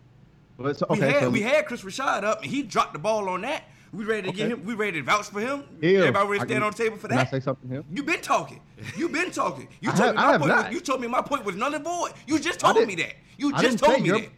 [0.58, 3.28] But so, We had so we had Chris Rashad up, and he dropped the ball
[3.28, 3.64] on that.
[3.92, 4.64] We ready to get him.
[4.64, 5.64] We ready to vouch for him.
[5.82, 7.84] Everybody ready to stand can- on the table for can I say something here?
[7.90, 8.60] You been talking.
[8.96, 9.68] You been talking.
[9.80, 10.50] You told have- me my point.
[10.66, 12.12] Was, you told me my point was null and void.
[12.26, 13.14] You just told me that.
[13.38, 14.28] You just told me your, that.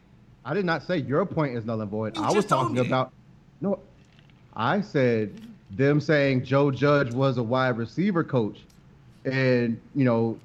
[0.44, 2.16] I did not say your point is null and void.
[2.16, 3.12] You I was talking about
[3.60, 3.78] no.
[4.56, 5.40] I said
[5.70, 8.60] them saying Joe Judge was a wide receiver coach
[9.24, 10.38] and you know,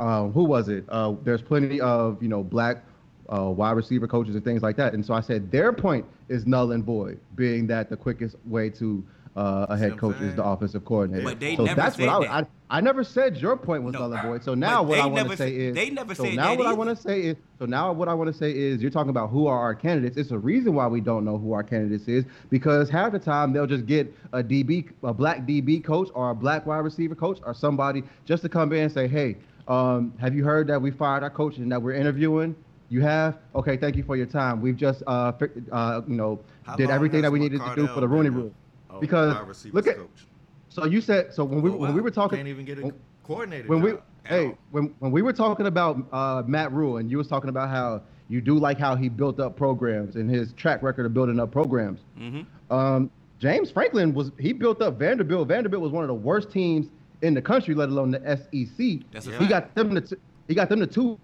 [0.00, 0.84] um, who was it?
[0.88, 2.84] Uh, there's plenty of you know black
[3.32, 4.94] uh, wide receiver coaches and things like that.
[4.94, 8.70] And so I said their point is null and void, being that the quickest way
[8.70, 9.04] to
[9.36, 11.24] uh, a head coach is the offensive coordinator.
[11.24, 12.48] But they so never that's said what I, that.
[12.70, 14.00] I I never said your point was No.
[14.00, 14.44] null and void.
[14.44, 16.66] So now what I want to say is they never so said now that what
[16.66, 19.10] I want to say is so now what I want to say is you're talking
[19.10, 20.16] about who are our candidates.
[20.16, 23.52] It's a reason why we don't know who our candidates is because half the time
[23.52, 27.38] they'll just get a DB, a black DB coach or a black wide receiver coach
[27.44, 29.36] or somebody just to come in and say, hey,
[29.66, 32.54] um, have you heard that we fired our coach and that we're interviewing?
[32.90, 33.36] You have?
[33.54, 34.62] Okay, thank you for your time.
[34.62, 35.32] We've just, uh,
[35.72, 38.52] uh, you know, How did everything that we needed to do for the Rooney Rule.
[38.90, 40.26] A Because look at, coach?
[40.68, 42.92] so you said, so when we Oh, when we were talking, Can't even get a
[43.24, 43.68] coordinator.
[43.68, 47.28] when we hey when when we were talking about uh, Matt Rhule and you was
[47.28, 51.06] talking about how you do like how he built up programs and his track record
[51.06, 52.00] of building up programs.
[52.18, 52.72] Mm-hmm.
[52.72, 55.48] Um, James Franklin was he built up Vanderbilt.
[55.48, 56.88] Vanderbilt was one of the worst teams
[57.22, 59.00] in the country, let alone the SEC.
[59.12, 59.48] That's he fact.
[59.48, 61.18] got them to he got them to two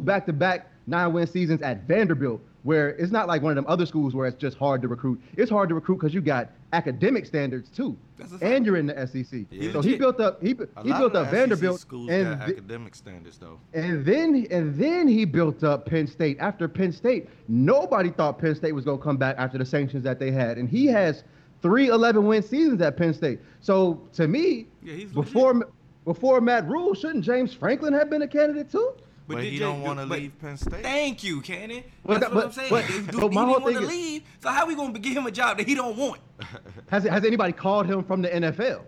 [0.00, 3.66] back to back nine win seasons at Vanderbilt, where it's not like one of them
[3.70, 5.20] other schools where it's just hard to recruit.
[5.36, 7.96] It's hard to recruit because you got academic standards too,
[8.40, 9.44] and you're in the SEC.
[9.50, 9.70] Yeah.
[9.72, 9.98] So he Legit.
[10.00, 10.48] built up he,
[10.82, 13.60] he A built up Vanderbilt schools and th- academic standards though.
[13.74, 16.38] and then and then he built up Penn State.
[16.40, 20.02] After Penn State, nobody thought Penn State was going to come back after the sanctions
[20.04, 21.22] that they had, and he has
[21.62, 23.40] three 11 win seasons at Penn State.
[23.60, 25.68] So to me, Yeah, before
[26.06, 28.92] before Matt Rhule, shouldn't James Franklin have been a candidate too?
[29.26, 30.82] But, did he you- don't want to leave Penn State.
[30.82, 31.82] Thank you, Cannon.
[32.04, 32.70] But That's that- what but- I'm saying.
[32.70, 34.22] but- Dude, but he my whole didn't want to thing leave.
[34.42, 36.20] So how we gonna give him a job that he don't want?
[36.90, 38.82] Has has anybody called him from the NFL?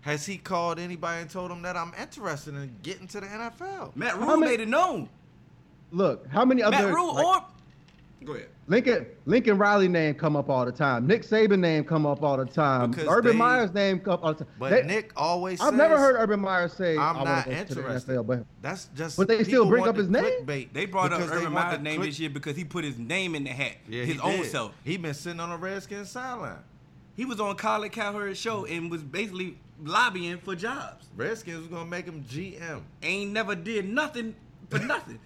[0.00, 3.94] Has he called anybody and told him that I'm interested in getting to the NFL?
[3.94, 5.08] Matt How Rhule many- made it known.
[5.92, 7.44] Look, how many other Matt Rhule like, or
[8.26, 8.48] go ahead.
[8.68, 11.06] Lincoln Lincoln Riley name come up all the time.
[11.06, 12.90] Nick Saban name come up all the time.
[12.92, 14.54] Because Urban they- Meyer's name come up all the time.
[14.58, 17.44] But They- Nick always I've says, never heard Urban Meyer say I'm I wanna not
[17.44, 18.10] go to the interested.
[18.16, 19.16] NFL, but That's just.
[19.16, 20.24] But they still bring up his name?
[20.24, 22.84] clickbait They brought up because they Urban Meyer's name click- this year because he put
[22.84, 23.76] his name in the hat.
[23.88, 24.50] Yeah, his own did.
[24.50, 24.72] self.
[24.84, 26.58] He been sitting on a Redskins sideline.
[27.14, 31.06] He was on Colin Cowherd's show and was basically lobbying for jobs.
[31.16, 32.80] Redskins was gonna make him GM.
[33.02, 34.34] Ain't never did nothing
[34.70, 35.18] for nothing.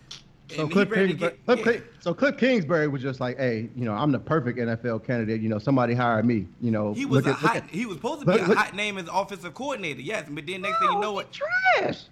[0.48, 1.80] So Cliff, Kingsbury, get- Cliff, yeah.
[2.00, 5.40] So Cliff Kingsbury was just like, hey, you know, I'm the perfect NFL candidate.
[5.40, 6.46] You know, somebody hire me.
[6.61, 7.56] You know, He was a at- hot.
[7.56, 10.00] at- He was supposed to be look- a look- hot name as offensive coordinator.
[10.00, 11.32] Yes, but then next thing you know what?
[11.32, 12.04] trash.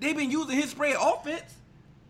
[0.00, 1.54] They've been using his spread offense.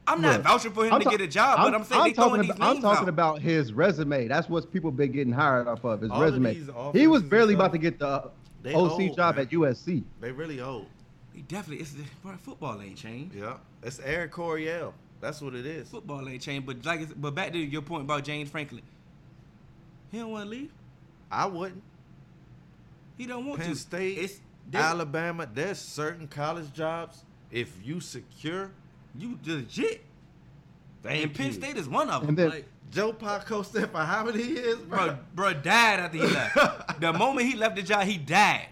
[0.07, 2.03] I'm not Look, vouching for him I'm to ta- get a job, but I'm saying
[2.03, 3.09] they talking throwing these about, I'm talking out.
[3.11, 4.27] about his resume.
[4.27, 6.55] That's what people been getting hired off of his All resume.
[6.55, 8.31] these He was barely about to get the
[8.63, 9.45] they OC old, job man.
[9.47, 10.03] at USC.
[10.21, 10.87] They really old.
[11.39, 11.83] He definitely.
[11.85, 13.37] It's bro, football ain't changed.
[13.37, 14.93] Yeah, it's Air Coryell.
[15.21, 15.89] That's what it is.
[15.89, 16.67] Football ain't changed.
[16.67, 18.83] But like, but back to your point about James Franklin.
[20.11, 20.73] He don't want to leave.
[21.31, 21.85] I wouldn't.
[23.17, 23.77] He don't want Penn to.
[23.77, 24.41] State, It's
[24.75, 25.49] Alabama.
[25.55, 27.23] There's certain college jobs.
[27.53, 28.73] If you secure,
[29.17, 30.03] You legit.
[31.05, 31.53] thank and Penn you.
[31.53, 32.31] State is one of them.
[32.31, 35.07] And then- like, Joe Paco said for how many years, bro?
[35.07, 37.01] bro, bro died after he left.
[37.01, 38.69] the moment he left the job, he died.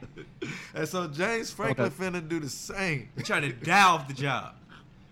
[0.75, 2.05] And so James Franklin Okay.
[2.05, 3.11] finna do the same.
[3.17, 4.55] He trying to die off the job.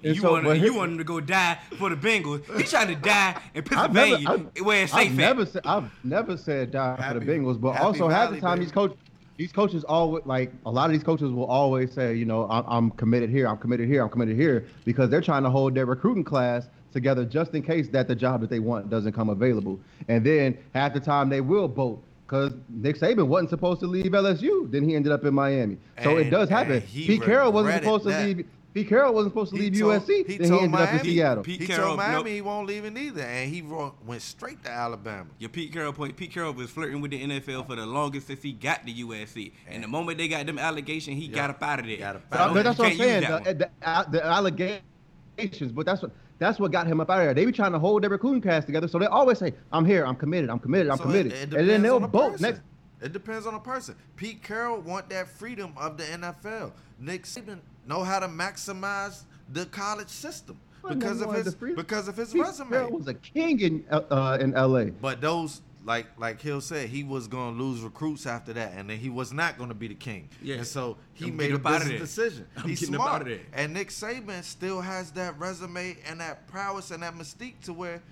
[0.02, 2.44] And you so, want you want him to go die for the Bengals.
[2.58, 5.90] He trying to die in I've never, Pennsylvania, I've, where it's I've never said I've
[6.04, 8.66] never said die for the Bengals, but also half the time baby.
[8.66, 8.92] these coach
[9.38, 12.64] these coaches always like a lot of these coaches will always say, you know, I'm,
[12.68, 15.86] I'm committed here, I'm committed here, I'm committed here because they're trying to hold their
[15.86, 19.78] recruiting class together just in case that the job that they want doesn't come available.
[20.08, 24.06] And then half the time they will bolt because Nick Saban wasn't supposed to leave
[24.12, 25.76] LSU, then he ended up in Miami.
[26.02, 26.80] So it does happen.
[26.80, 28.46] Pete Carroll wasn't regretted supposed to leave.
[28.72, 30.26] Pete Carroll wasn't supposed to He leave told- USC.
[30.26, 31.44] he then he told ended up in Seattle.
[31.44, 32.26] Pete he Carroll, told Miami nope.
[32.26, 35.26] he won't leave it either, and he went straight to Alabama.
[35.38, 36.16] Your Pete Carroll point.
[36.16, 39.52] Pete Carroll was flirting with the NFL for the longest since he got to USC.
[39.68, 41.34] And the moment they got them allegations, he Yeah.
[41.36, 41.98] got up out of there.
[41.98, 43.20] Got up So out of But that's what I'm saying.
[43.22, 47.24] that The, the, the allegations, but that's what that's what got him up out of
[47.26, 47.34] there.
[47.34, 50.04] They be trying to hold their recruiting cast together, so they always say, "I'm here,
[50.06, 52.42] I'm committed, I'm committed, I'm So committed," it- it and then they'll the bolt person.
[52.50, 52.60] next.
[53.00, 53.96] It depends on the person.
[54.16, 56.72] Pete Carroll want that freedom of the NFL.
[56.98, 60.56] Nick Saban know how to maximize the college system
[60.88, 62.70] because of his because of his Pete resume.
[62.70, 64.86] Carroll was a king in uh, in L.A.
[64.90, 68.88] But those, like like Hill said, he was going to lose recruits after that, and
[68.88, 70.28] then he was not going to be the king.
[70.42, 70.56] Yeah.
[70.56, 72.46] And so he I'm made a business decision.
[72.56, 73.28] I'm He's smart.
[73.52, 78.02] And Nick Saban still has that resume and that prowess and that mystique to where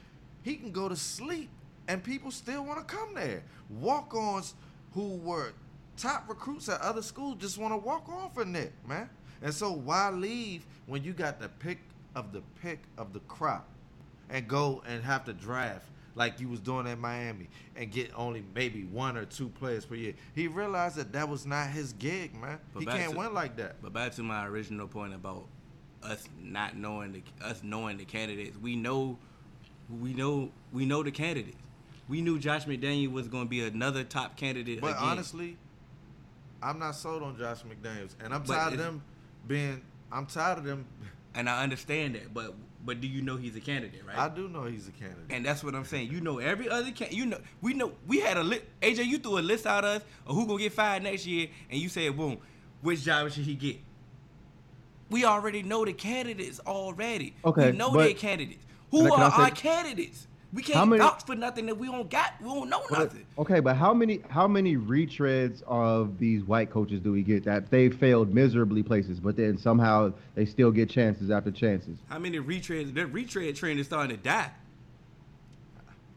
[0.43, 1.49] he can go to sleep
[1.89, 3.43] and people still want to come there.
[3.71, 4.55] Walk-ons
[4.93, 5.53] who were
[5.97, 9.09] top recruits at other schools just want to walk on for Nick, man.
[9.43, 11.79] And so why leave when you got the pick
[12.15, 13.69] of the pick of the crop
[14.31, 18.45] and go and have to draft like you was doing at Miami and get only
[18.55, 20.15] maybe one or two players per year.
[20.35, 22.59] He realized that that was not his gig, man.
[22.75, 23.77] But he can't to- win like that.
[23.83, 25.47] But back to my original point about
[26.03, 28.57] us not knowing the us knowing the candidates.
[28.61, 29.19] We know,
[30.01, 31.57] we know, we know the candidates.
[32.09, 34.81] We knew Josh McDaniel was going to be another top candidate.
[34.81, 35.03] But again.
[35.03, 35.57] honestly,
[36.63, 39.03] I'm not sold on Josh McDaniels, and I'm But tired of them
[39.47, 39.81] being.
[40.11, 40.85] I'm tired of them.
[41.35, 44.19] and I understand that, but but do you know he's a candidate, right?
[44.19, 45.25] I do know he's a candidate.
[45.31, 46.11] And that's what I'm saying.
[46.11, 49.19] You know every other can you know we know we had a list AJ, you
[49.19, 51.89] threw a list out of us of who gonna get fired next year and you
[51.89, 52.39] said, boom,
[52.81, 53.77] which job should he get?
[55.11, 57.35] We already know the candidates already.
[57.45, 58.65] Okay, We know but- their candidates.
[58.91, 60.27] Who are I say- our candidates?
[60.53, 62.35] We can't many- vouch for nothing that we don't got.
[62.41, 63.25] We don't know But- nothing.
[63.39, 67.71] okay, but how many how many retreads of these white coaches do we get that
[67.71, 71.97] they failed miserably places, but then somehow they still get chances after chances?
[72.09, 72.93] How many retreads?
[72.95, 74.51] That retread trend is starting to die.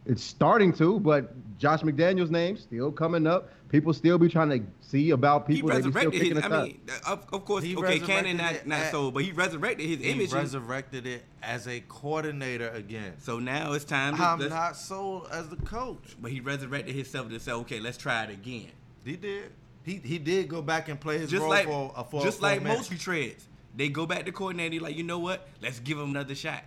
[0.06, 3.50] It's starting to, but Josh McDaniel's name still coming up.
[3.76, 5.70] People still be trying to see about people.
[5.70, 6.46] he They be still resurrected his.
[6.46, 9.24] I mean, of, of course, He okay, Cannon resurrected not it not at- so, but
[9.26, 10.32] he resurrected his he image.
[10.32, 13.16] resurrected it as a coordinator again.
[13.20, 14.16] so now it's time.
[14.16, 16.16] To, I'm not sold as the coach.
[16.22, 18.72] But he resurrected himself to say, okay, let's try it again.
[19.04, 19.52] He did.
[19.84, 22.40] He he did go back and play his Just role like, for, uh, for just
[22.40, 22.78] for a like minute.
[22.78, 23.44] most retreads,
[23.76, 24.80] they go back to coordinating.
[24.80, 25.50] Like, you know what?
[25.62, 26.64] Let's give him another shot.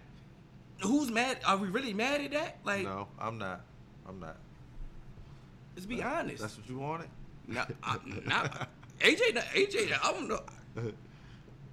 [0.83, 1.39] Who's mad?
[1.47, 2.59] Are we really mad at that?
[2.65, 3.63] Like, No, I'm not.
[4.07, 4.37] I'm not.
[5.79, 6.43] Let's be honest.
[6.43, 7.09] That's what you wanted.
[7.47, 10.41] No, I, not, AJ, AJ, I don't know.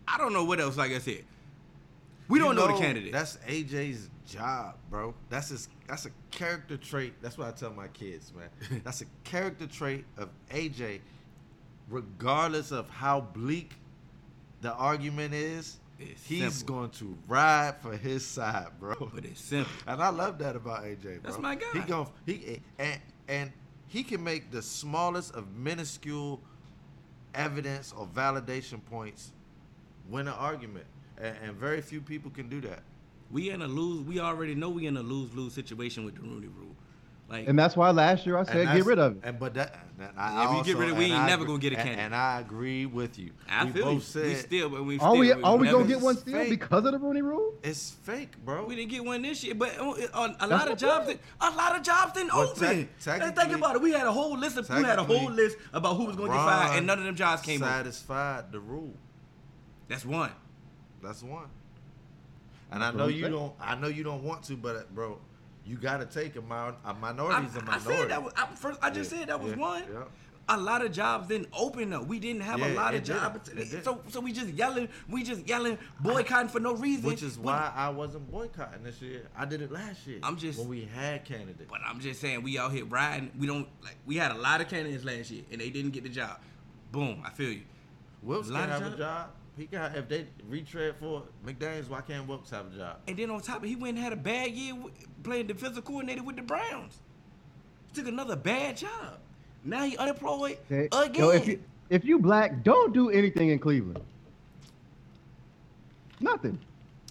[0.07, 0.77] I don't know what else.
[0.77, 1.23] Like I said,
[2.27, 3.11] we You don't know, the candidate.
[3.11, 5.15] That's AJ's job, bro.
[5.29, 5.69] That's his.
[5.87, 7.13] That's a character trait.
[7.23, 8.81] That's what I tell my kids, man.
[8.83, 10.99] That's a character trait of AJ,
[11.89, 13.73] regardless of how bleak
[14.61, 15.77] the argument is.
[15.97, 16.75] It's he's simple.
[16.75, 19.09] going to ride for his side, bro.
[19.13, 19.71] but it's simple.
[19.87, 21.19] And I love that about AJ, bro.
[21.23, 21.65] That's my guy.
[21.73, 23.51] He going he and and
[23.95, 26.41] he can make the smallest of minuscule
[27.33, 29.31] evidence or validation points
[30.09, 30.85] win an argument,
[31.17, 32.83] and, and very few people can do that.
[33.31, 34.05] We in a lose.
[34.05, 36.75] We already know we in a lose lose situation with the Rooney Rule.
[37.27, 39.21] Like, And that's why last year I said get rid of it.
[39.23, 41.41] And but that, and If I you get rid of it, we ain't I never
[41.41, 42.05] agree- gonna get a and- candidate.
[42.05, 43.31] And I agree with you.
[43.49, 43.99] I we feel both you.
[44.01, 46.33] said we still, but we Are still, we we are we gonna get one still
[46.39, 46.49] fake.
[46.51, 47.55] because of the Rooney Rule?
[47.63, 48.65] it's fake, bro.
[48.65, 51.49] We didn't get one this year, but uh, a lot my of jobs, didn't, a
[51.49, 52.89] lot of jobs didn't Well, open.
[53.01, 53.81] tec- Let's think about it.
[53.81, 56.29] We had a whole list of we had a whole list about who was going
[56.29, 57.69] to get fired, and none of them jobs came up.
[57.69, 58.93] satisfied the rule.
[59.87, 60.31] That's one.
[61.01, 61.47] That's one.
[62.71, 63.33] And I That's know I'm you saying.
[63.33, 63.53] don't.
[63.59, 65.17] I know you don't want to, but uh, bro,
[65.65, 67.85] you got to take a, min- a I, minority is a I minority.
[68.01, 68.79] said that was I, first.
[68.81, 69.83] I just Yeah, said that was yeah, one.
[69.91, 70.03] yeah.
[70.47, 72.03] A lot of jobs didn't open though.
[72.03, 73.49] We didn't have a lot of jobs.
[73.83, 74.89] So so we just yelling.
[75.09, 77.05] We just yelling, boycotting for no reason.
[77.09, 79.27] Which is why I wasn't boycotting this year.
[79.35, 80.19] I did it last year.
[80.21, 81.63] I'm just- when we had candidates.
[81.67, 83.31] But I'm just saying, we out here riding.
[83.39, 83.95] We don't like.
[84.05, 86.37] We had a lot of candidates last year, and they didn't get the job.
[86.91, 87.23] Boom.
[87.25, 87.63] I feel you.
[88.21, 89.29] Wilks a lot can of have a job- job.
[89.57, 91.89] He can have, if they retread for McDaniels.
[91.89, 92.97] Why can't Wilks have a job?
[93.07, 94.73] And then on top of it, he went and had a bad year
[95.23, 96.99] playing defensive coordinator with the Browns.
[97.93, 99.19] Took another bad job.
[99.63, 100.89] Now he unemployed Okay.
[100.91, 101.15] again.
[101.23, 104.01] Yo, if you if you black, don't do anything in Cleveland.
[106.19, 106.59] Nothing.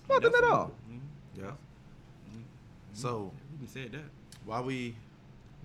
[0.09, 0.73] Nothing at all.
[0.89, 0.99] Mm-hmm.
[1.41, 1.45] Yeah.
[1.45, 2.41] Mm-hmm.
[2.93, 3.63] So mm-hmm.
[3.63, 4.05] You said that.
[4.45, 4.95] while we,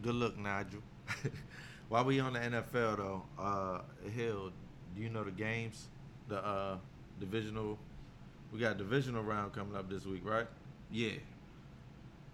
[0.02, 0.82] good luck, Nigel.
[1.90, 4.52] while we on the NFL though, uh, Hill,
[4.96, 5.88] do you know the games,
[6.30, 6.78] the uh,
[7.20, 7.78] divisional?
[8.54, 10.48] We got divisional round coming up this week, right?
[10.92, 11.12] Yeah.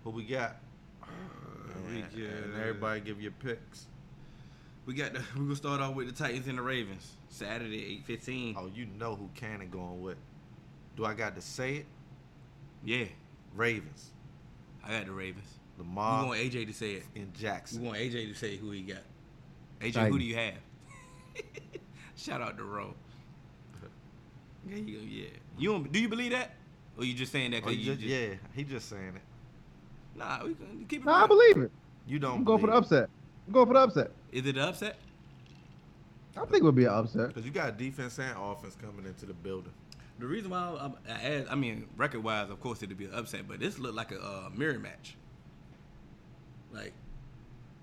[0.04, 0.58] Who we got?
[1.88, 3.88] And- everybody give your picks.
[4.86, 7.14] We got the, we gonna start off with the Titans and the Ravens.
[7.30, 8.56] Saturday, eight fifteen.
[8.58, 10.18] Oh, you know who Cannon going with.
[10.96, 11.86] Do I got to say it?
[12.84, 13.06] Yeah,
[13.56, 14.12] Ravens.
[14.86, 15.48] I got the Ravens.
[15.78, 17.04] Lamar we want AJ to say it.
[17.16, 17.82] and Jackson.
[17.82, 19.02] We want AJ to say who he got.
[19.82, 20.54] AJ, who do you have?
[22.16, 22.94] Shout out to Roe.
[24.68, 25.28] Yeah, you, yeah.
[25.58, 26.52] You don't, do you believe that,
[26.98, 29.14] or you just saying that Oh, because you you just, just, yeah, he just saying
[29.16, 30.18] it.
[30.18, 31.06] Nah, we can keep it.
[31.06, 31.72] No, I believe it.
[32.08, 33.10] You don't I'm going for the upset.
[33.48, 34.12] I'm going for the upset.
[34.32, 34.98] Is it an upset?
[36.38, 37.30] I think it would be an upset.
[37.30, 39.72] Because you got defense and offense coming into the building.
[40.20, 43.14] The reason why I'm, I, add, I mean, record wise, of course, it'd be an
[43.14, 45.16] upset, but this looked like a uh, mirror match.
[46.74, 46.94] Like,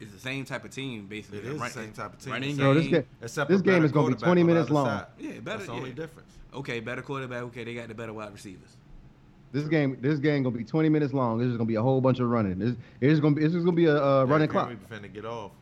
[0.00, 1.38] it's the same type of team, basically.
[1.38, 2.32] It is the same type of team.
[2.32, 2.92] Running Bro, this game.
[2.92, 4.86] game- Except This game is gonna be 20 minutes long.
[4.86, 5.06] side.
[5.18, 5.58] Yeah, better.
[5.58, 6.30] That's the only difference.
[6.54, 7.42] Okay, better quarterback.
[7.44, 8.76] Okay, they got the better wide receivers.
[9.52, 11.38] This game, this game gonna be 20 minutes long.
[11.38, 12.58] This is gonna be a whole bunch of running.
[12.58, 14.70] This, it's gonna be, this is gonna be a uh, running clock.
[14.70, 15.52] We finna get off,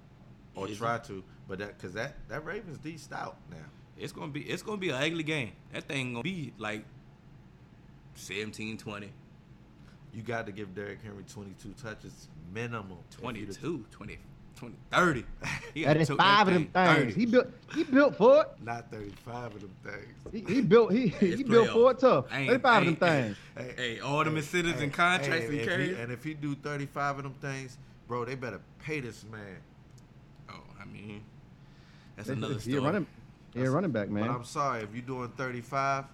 [0.54, 3.56] or Is try to, but that because that that Ravens D stout now.
[3.98, 5.52] It's gonna be it's gonna be an ugly game.
[5.72, 6.84] That thing gonna be like
[8.14, 9.12] 17, 20.
[10.12, 12.98] You got to give Derrick Henry 22 touches minimum.
[13.12, 14.18] If you the- 22, 20,
[14.60, 15.24] 20, 30.
[15.72, 16.96] He That gotta five of them things.
[16.98, 17.12] 30.
[17.14, 17.46] He built.
[17.74, 18.48] He built for it.
[18.62, 20.14] Not 35 of them things.
[20.48, 20.92] He, he built.
[20.92, 21.72] He, he It's built playoff.
[21.72, 22.24] for it tough.
[22.30, 23.36] I Thirty-five I of them things.
[23.76, 25.96] Hey, all them incentives and contracts hey, and if carries.
[25.96, 29.56] he, and if he do 35 of them things, bro, they better pay this man.
[30.50, 31.22] oh, I mean,
[32.16, 32.76] that's He- another he story.
[32.76, 33.06] a running.
[33.54, 34.28] He a running back, But man.
[34.30, 36.04] I'm sorry, if you're doing 35,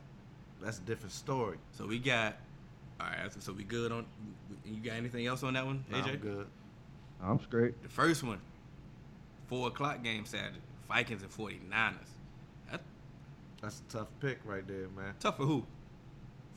[0.62, 1.58] that's a different story.
[1.72, 2.36] So we got.
[3.00, 4.06] All right, so we good on.
[4.64, 6.12] You got anything else on that one, Nah, AJ?
[6.12, 6.46] I'm good.
[7.22, 7.82] I'm straight.
[7.82, 8.40] The first one,
[9.48, 10.58] four o'clock game Saturday.
[10.88, 11.94] Vikings and 49ers.
[12.70, 12.82] That's
[13.60, 15.14] That's a tough pick right there, man.
[15.18, 15.64] tough for who?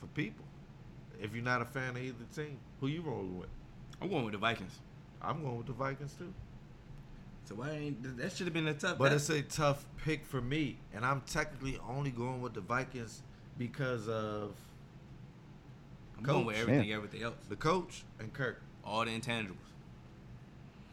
[0.00, 0.44] For people.
[1.20, 3.48] If you're not a fan of either team, who you rolling with?
[4.00, 4.78] I'm going with the Vikings.
[5.20, 6.32] I'm going with the Vikings too.
[7.44, 8.92] So why ain't that should have been a tough?
[8.92, 8.98] Pick?
[8.98, 12.60] But that- it's a tough pick for me, and I'm technically only going with the
[12.60, 13.22] Vikings
[13.58, 14.54] because of
[16.16, 16.62] I'm going with coach.
[16.68, 17.34] everything, everything else.
[17.48, 18.62] the coach and Kirk.
[18.84, 19.56] All the intangibles.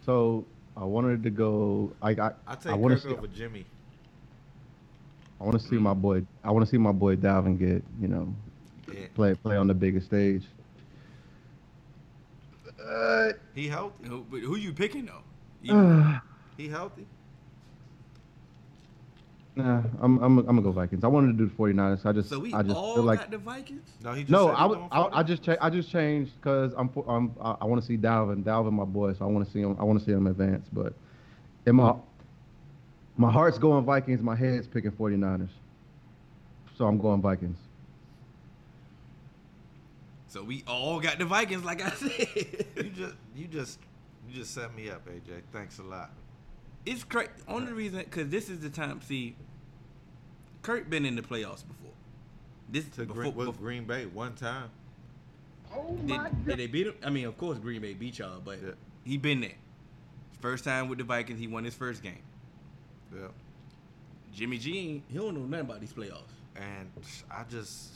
[0.08, 1.93] So I wanted to go.
[2.02, 3.17] I I, I I take want Kirk to see.
[3.17, 3.67] over Jimmy.
[5.41, 6.24] I want to see my boy.
[6.43, 7.84] I want to see my boy Dalvin get.
[8.02, 8.36] You know,
[8.91, 9.08] Yeah.
[9.15, 10.43] play play on the biggest stage.
[12.84, 14.08] Uh, He healthy.
[14.08, 15.24] Who, but who you picking though?
[15.62, 15.78] You-
[16.58, 17.08] He healthy.
[19.58, 21.04] Nah, I'm I'm I'm gonna go Vikings.
[21.04, 22.06] I wanted to do the 49ers.
[22.06, 23.89] I just so we I just all feel like got the Vikings.
[24.04, 24.48] No, he just no.
[24.48, 25.24] said he I, would- going I, I 40.
[25.28, 28.43] just cha- I just changed because I'm for- I'm I, I want to see Dalvin.
[28.43, 29.13] Dalvin, my boy.
[29.13, 29.76] So I want to see him.
[29.80, 30.67] I want to see him advance.
[30.72, 30.93] But
[31.65, 31.96] in my
[33.17, 34.22] my heart's going Vikings.
[34.22, 35.50] My head's picking 49ers.
[36.78, 37.58] So I'm going Vikings.
[40.28, 42.65] So we all got the Vikings, like I said.
[42.78, 43.80] You just you just
[44.28, 45.41] you just set me up, AJ.
[45.52, 46.12] Thanks a lot.
[46.88, 47.30] It's crazy.
[47.50, 49.02] Only reason, because this is the time.
[49.02, 49.36] See,
[50.62, 51.91] Kirk been in the playoffs before.
[52.69, 54.69] This To before, Green, before- Green Bay one time.
[55.76, 56.95] Oh did, did they beat him?
[57.04, 58.71] I mean, of course, Green Bay beat y'all, but Yeah.
[59.04, 59.56] he been there.
[60.39, 62.21] First time with the Vikings, he won his first game.
[63.13, 63.28] Yeah.
[64.34, 66.32] Jimmy G, he don't know nothing about these playoffs.
[66.56, 66.89] And
[67.30, 67.91] I just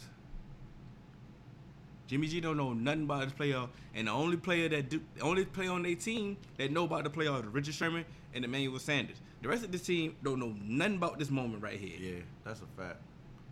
[2.07, 5.21] Jimmy G don't know nothing about this playoff, and the only player that do, the
[5.21, 8.79] only player on their team that know about the playoff is Richard Sherman and Emmanuel
[8.79, 9.17] Sanders.
[9.41, 11.97] The rest of the team don't know nothing about this moment right here.
[11.99, 12.97] yeah, that's a fact.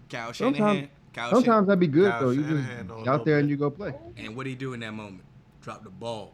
[0.10, 2.30] Kyle Sometimes- Shanahan, Kyle Sometimes Shanahan, that'd be good Kyle though.
[2.32, 3.94] You Shanahan know just a out there little and you go play.
[4.18, 5.24] and what do he do in that moment?
[5.62, 6.34] Drop the ball.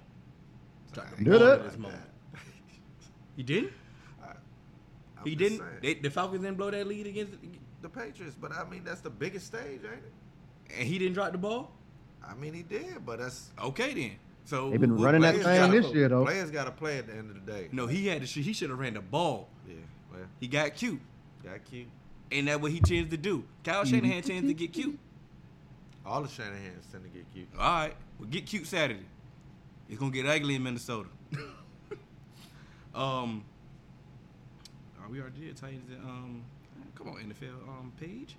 [0.94, 1.60] Drop the ball that.
[1.60, 2.02] in this moment.
[3.36, 3.72] He didn't.
[4.24, 4.36] I'm
[5.26, 5.62] He didn't.
[5.82, 7.34] They, the Falcons didn't blow that lead against,
[7.82, 10.12] the Patriots, but I mean that's the biggest stage, ain't it?
[10.80, 11.72] and he didn't drop the ball.
[12.28, 14.12] I mean he did, but that's Okay then.
[14.46, 16.24] So They've been who- running that players thing this year though.
[16.24, 17.68] Players got to play at the end of the day.
[17.72, 18.42] No, he had to.
[18.42, 19.50] He should have ran the ball.
[19.68, 19.76] Yeah,
[20.12, 21.02] well, He got cute,
[21.44, 21.88] got cute.
[22.32, 23.44] and that's what he tends to do.
[23.64, 25.00] Kyle Shanahan tends to get cute.
[26.06, 27.48] All the Shanahans tend to get cute.
[27.58, 29.06] All right, well, get cute Saturday.
[29.90, 31.10] It's gonna get ugly in Minnesota.
[32.94, 33.44] um,
[35.02, 35.90] are we already did Titans?
[35.90, 36.44] and, Um,
[36.96, 38.36] come on, NFL um page.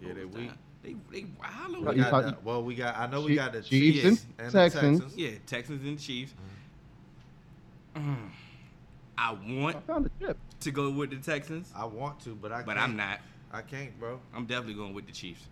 [0.00, 0.48] Yeah, What they was weak.
[0.50, 0.58] that?
[0.82, 2.96] They they wild We over you got talk- the- well, we got.
[2.96, 4.98] I know we got the Chiefs Chiefs, and and, Texans.
[4.98, 5.16] the Texans.
[5.16, 6.34] Yeah, Texans and the Chiefs.
[7.96, 8.16] Mm.
[9.18, 10.38] I want I found a chip.
[10.60, 12.62] to go with the Texans, I want to, but I.
[12.62, 12.80] but can't.
[12.90, 13.20] I'm not.
[13.52, 14.18] I can't, bro.
[14.34, 15.44] I'm definitely going with the Chiefs.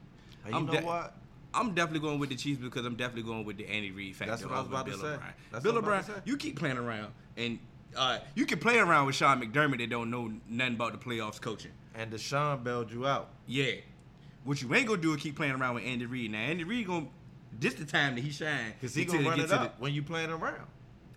[0.45, 1.15] And you I'm know de- what?
[1.53, 4.31] I'm definitely going with the Chiefs because I'm definitely going with the Andy Reid factor.
[4.33, 4.99] That's what I was over about to say.
[5.07, 5.35] O'Brien.
[5.53, 6.21] That's Bill what I O'Brien, to say.
[6.25, 7.59] you keep playing around, and
[7.97, 11.41] uh, you can play around with Sean McDermott that don't know nothing about the playoffs
[11.41, 11.73] coaching.
[11.95, 13.31] And Deshaun bailed you out.
[13.47, 13.73] Yeah,
[14.45, 16.31] what you ain't gonna do is keep playing around with Andy Reid.
[16.33, 17.07] Now Andy Reid gonna
[17.59, 19.93] this the time that he shine Cause he gonna run get it to up when
[19.93, 20.67] you playing around.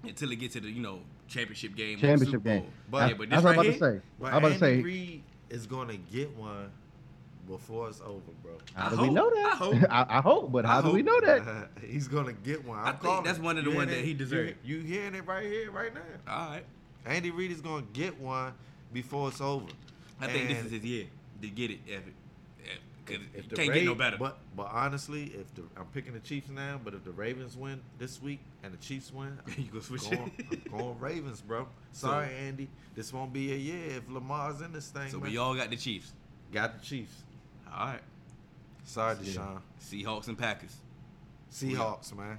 [0.04, 2.62] until it get to the you know championship game, Championship Super game.
[2.62, 2.70] Bowl.
[2.92, 4.02] But- yeah, but this That's what I'm here, about to say.
[4.20, 4.82] But I'm about to Andy say.
[4.82, 6.70] Reid is gonna get one
[7.48, 8.54] before it's over, bro.
[8.74, 9.76] How I do we hope- know I hope.
[9.90, 11.70] I, I hope, but I how do we know that?
[11.86, 12.80] He's gonna get one.
[12.80, 14.18] I'm I think calling that's one of the You ones that he it?
[14.18, 14.56] deserved.
[14.64, 16.02] You, you hearing it right here, right now.
[16.28, 16.66] All right,
[17.06, 18.54] Andy Reid is gonna get one
[18.92, 19.66] before it's over.
[20.22, 21.06] I think this is his year
[21.42, 21.80] to get it.
[23.08, 24.18] If if the can't get no better.
[24.18, 27.82] But but honestly, if the I'm picking the Chiefs now, but if the Ravens win
[28.00, 30.60] this week and the Chiefs win, You gonna switch going, it?
[30.72, 31.68] I'm going Ravens, bro.
[31.92, 32.70] Sorry, Andy.
[32.96, 35.10] This won't be a year if Lamar's in this thing.
[35.10, 35.32] so man.
[35.32, 36.14] we all got the Chiefs.
[36.52, 37.24] got the Chiefs.
[37.72, 38.02] All right,
[38.86, 39.60] Sorry, Deshaun.
[39.82, 40.76] Seahawks and Packers.
[41.52, 42.38] Seahawks, man.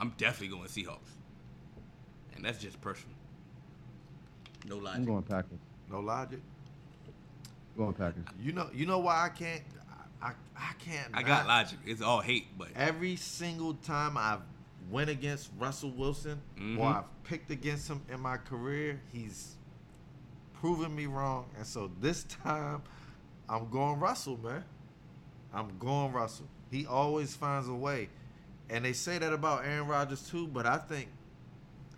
[0.00, 1.12] I'm definitely going Seahawks,
[2.34, 3.14] and that's just personal.
[4.68, 4.86] No logic.
[4.86, 5.06] I'm logic.
[5.06, 5.58] going Packers.
[5.90, 6.40] No logic.
[7.76, 8.24] I'm going Packers.
[8.40, 9.62] You know, you know why I can't.
[10.22, 11.08] I I, I can't.
[11.14, 11.78] I got logic.
[11.86, 14.40] It's all hate, but Every single time I've
[14.90, 16.78] went against Russell Wilson Mhm.
[16.78, 19.56] or I've picked against him in my career, he's
[20.54, 21.46] proven me wrong.
[21.56, 22.82] And so this time,
[23.48, 24.64] I'm going Russell, man.
[25.52, 26.46] I'm going Russell.
[26.70, 28.08] He always finds a way.
[28.70, 31.08] And they say that about Aaron Rodgers too, but I think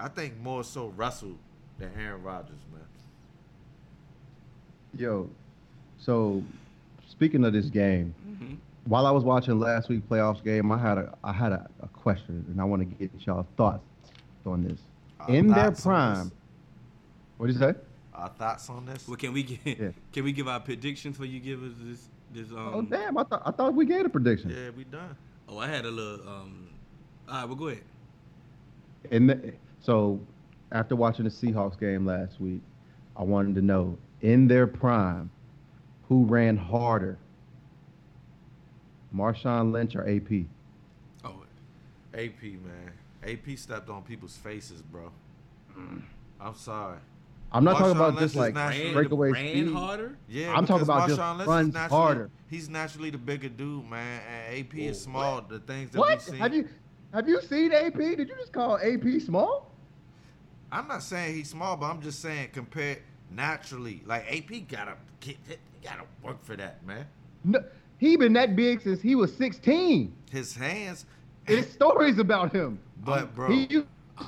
[0.01, 1.37] I think more so Russell
[1.79, 2.81] than Aaron Rodgers, man.
[4.97, 5.29] Yo,
[6.05, 6.42] so
[7.09, 8.57] speaking of this game, Mhm.
[8.86, 11.88] while I was watching last week playoffs game, I had a I had a, a
[11.88, 13.82] question, and I want to get y'all thoughts
[14.44, 14.78] on this.
[15.20, 16.30] Our In their prime,
[17.38, 17.74] what did you say?
[18.14, 19.09] Our thoughts on this?
[19.09, 19.90] Well, can we get Yeah.
[20.12, 21.40] can we give our predictions for you?
[21.40, 22.70] Give us this this um.
[22.74, 24.50] oh damn, I thought I thought we gave a prediction.
[24.50, 25.16] Yeah, we done.
[25.48, 26.68] Oh, I had a little um.
[27.28, 27.82] All right, well, go ahead.
[29.11, 30.20] And the, so,
[30.72, 32.61] after watching the Seahawks game last week,
[33.16, 35.30] I wanted to know in their prime,
[36.09, 37.18] who ran harder,
[39.14, 40.46] Marshawn Lynch or AP?
[41.24, 41.42] Oh,
[42.14, 42.92] AP, man.
[43.26, 45.11] AP stepped on people's faces, bro.
[45.78, 46.02] Mm.
[46.40, 46.98] I'm sorry.
[47.52, 49.72] I'm not talking about Lynch just is like naturally- ran, breakaway ran speed.
[49.72, 50.16] harder.
[50.28, 52.30] Yeah, I'm talking because about just Marshawn Lynch is runs naturally- harder.
[52.50, 54.20] He's naturally the bigger dude, man.
[54.28, 55.40] And AP Whoa, is small.
[55.42, 56.09] The things that What?
[56.11, 56.36] we've seen.
[56.36, 56.68] Have you
[57.12, 57.94] have you seen AP?
[58.16, 59.70] Did you just call AP small?
[60.72, 62.98] I'm not saying he's small, but I'm just saying compared
[63.35, 64.03] naturally.
[64.07, 65.37] Like AP gotta get,
[65.82, 67.07] gotta work for that, man.
[67.45, 67.62] No,
[67.99, 70.14] he been that big since he was 16.
[70.30, 71.07] His hands.
[71.47, 72.78] There's stories about him.
[73.05, 73.87] But um, bro, He, used-
[74.18, 74.24] uh,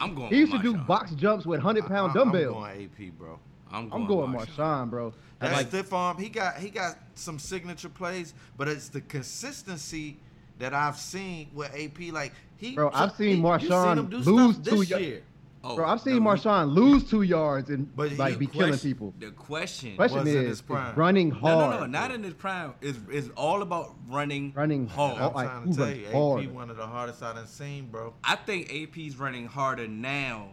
[0.00, 0.28] I'm going.
[0.30, 0.86] he used to do Marshawn.
[0.86, 2.56] box jumps with 100 I- pound I- dumbbells.
[2.56, 3.38] I'm going AP, bro.
[3.70, 4.56] I'm going, I'm going Marshawn.
[4.56, 5.14] Marshawn, bro.
[5.40, 10.16] That Like, stiff arm, he got he got some signature plays, but it's the consistency
[10.58, 12.10] that I've seen with AP.
[12.12, 14.96] Like he, Bro, I've seen he- you Marshawn him do lose stuff two this ya-
[14.96, 15.22] year.
[15.64, 18.78] Oh, bro, I've seen the- Marshawn lose two yards and But like be the killing
[18.78, 19.12] people.
[19.18, 19.96] The question.
[19.96, 20.64] Question was in is, his is
[20.96, 21.58] running hard.
[21.58, 22.74] no, no, no, not in his prime.
[22.80, 25.18] It's, it's all about running, Running hard.
[25.18, 26.44] I'm like, trying to tell you, hard?
[26.44, 28.14] AP one of the hardest I done seen, bro.
[28.22, 30.50] I think AP's running harder now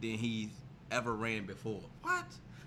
[0.00, 0.50] than he's
[0.90, 1.80] ever ran before.
[2.02, 2.24] What?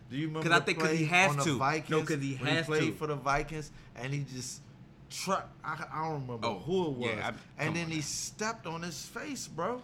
[0.09, 0.47] Do you remember?
[0.49, 1.49] 'Cause I the think 'cause he play has on the to.
[1.51, 2.93] No, Vikings 'cause he when has played to.
[2.93, 4.61] for the Vikings, and he just
[5.09, 5.49] truck.
[5.63, 8.65] I, I don't remember Oh, who it was, yeah, I- and then on he stepped
[8.67, 9.81] on his face, bro.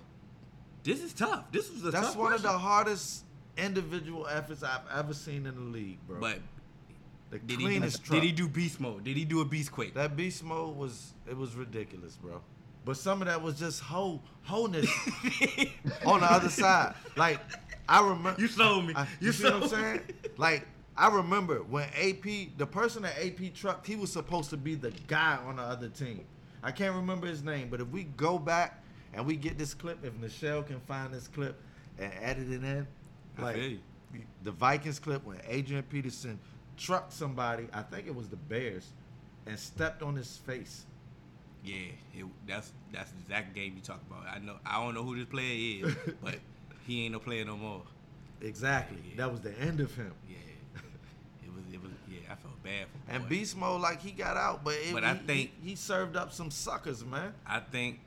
[0.84, 1.52] This is tough.
[1.52, 3.24] This was a That's tough one of the hardest
[3.58, 6.20] individual efforts I've ever seen in the league, bro.
[6.20, 6.40] But
[7.32, 8.16] the did he, cleanest truck.
[8.20, 9.04] did he do beast mode?
[9.04, 9.94] Did he do a beast quake?
[9.94, 12.42] That beast mode was it was ridiculous, bro.
[12.86, 14.88] But some of that was just whole wholeness
[16.06, 16.96] on the other side.
[17.16, 17.40] Like
[17.88, 18.94] I remember You sold me.
[18.96, 19.78] I- You you see what I'm sold me.
[19.80, 20.02] saying?
[20.38, 20.66] Like
[20.98, 24.92] I remember when AP, the person that AP trucked, he was supposed to be the
[25.08, 26.26] guy on the other team.
[26.64, 30.04] I can't remember his name, but if we go back and we get this clip,
[30.04, 31.60] if Nichelle can find this clip
[31.98, 32.88] and edit it in,
[33.38, 33.58] like
[34.44, 36.40] the Vikings clip when Adrian Peterson
[36.78, 38.92] trucked somebody, I think it was the Bears,
[39.46, 40.86] and stepped on his face.
[41.64, 41.76] Yeah,
[42.16, 44.26] it, that's that's the exact game you talk about.
[44.34, 46.36] I know I don't know who this player is, but
[46.88, 47.82] he ain't no player no more.
[48.42, 49.00] Exactly.
[49.10, 49.18] Yeah.
[49.18, 50.14] That was the end of him.
[50.30, 50.38] Yeah,
[51.44, 52.20] it was it was yeah.
[52.32, 53.22] I felt bad for him.
[53.22, 55.76] And beast mode, like he got out, but, it, But he, I think- he, he
[55.76, 57.34] served up some suckers, man.
[57.46, 58.00] I think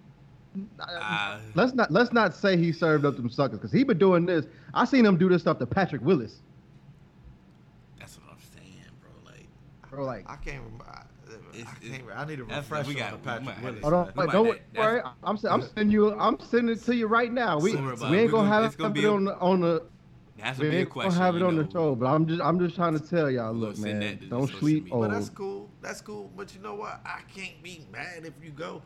[0.80, 4.26] uh, let's not let's not say he served up them suckers because he been doing
[4.26, 4.46] this.
[4.74, 6.40] I seen him do this stuff to Patrick Willis,
[7.98, 9.10] that's what I'm saying, bro.
[9.32, 9.46] Like
[9.90, 10.04] bro.
[10.04, 10.84] Like, I can't remember.
[10.88, 11.02] I,
[11.54, 12.02] It's- I it's- can't.
[12.18, 13.80] I need a that's- refresher we got- on we the Patrick might Willis.
[13.82, 15.02] hold on, We don't not- worry.
[15.24, 16.18] I'm s- I'm sending you.
[16.18, 17.58] I'm sending it to you right now.
[17.58, 19.38] We Don't worry about we ain't gonna gonna- have gonna it be a- on the
[19.38, 19.82] on the.
[20.38, 21.12] that's We a big ain't question.
[21.12, 21.62] gonna have it on know.
[21.62, 23.52] the show, but I'm just I'm just trying to tell y'all.
[23.54, 24.94] Look, man, that to the don't sleep media.
[24.98, 25.08] on.
[25.08, 25.70] But that's cool.
[25.80, 26.30] That's cool.
[26.36, 27.00] But you know what?
[27.06, 28.82] I can't be mad if you go.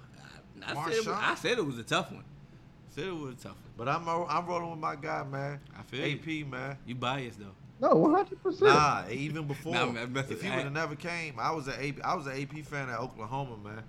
[0.65, 2.25] I said, it was, I said it was a tough one.
[2.25, 3.63] I said it was a tough one.
[3.77, 5.61] But I'm I'm rolling with my guy, man.
[5.79, 6.79] I feel AP, man.
[6.87, 7.55] You biased though.
[7.79, 8.43] No, 100.
[8.43, 9.75] percent Nah, even before.
[9.75, 12.01] Nah, man, that's- if he would have never came, I was an AP.
[12.03, 13.83] I was an AP fan at Oklahoma, man.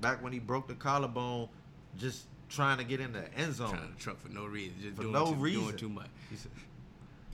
[0.00, 1.48] Back when he broke the collarbone,
[1.96, 3.70] just trying to get in the end zone.
[3.70, 5.62] Trying to truck for no reason, just For doing, no too, reason.
[5.62, 6.08] doing too much.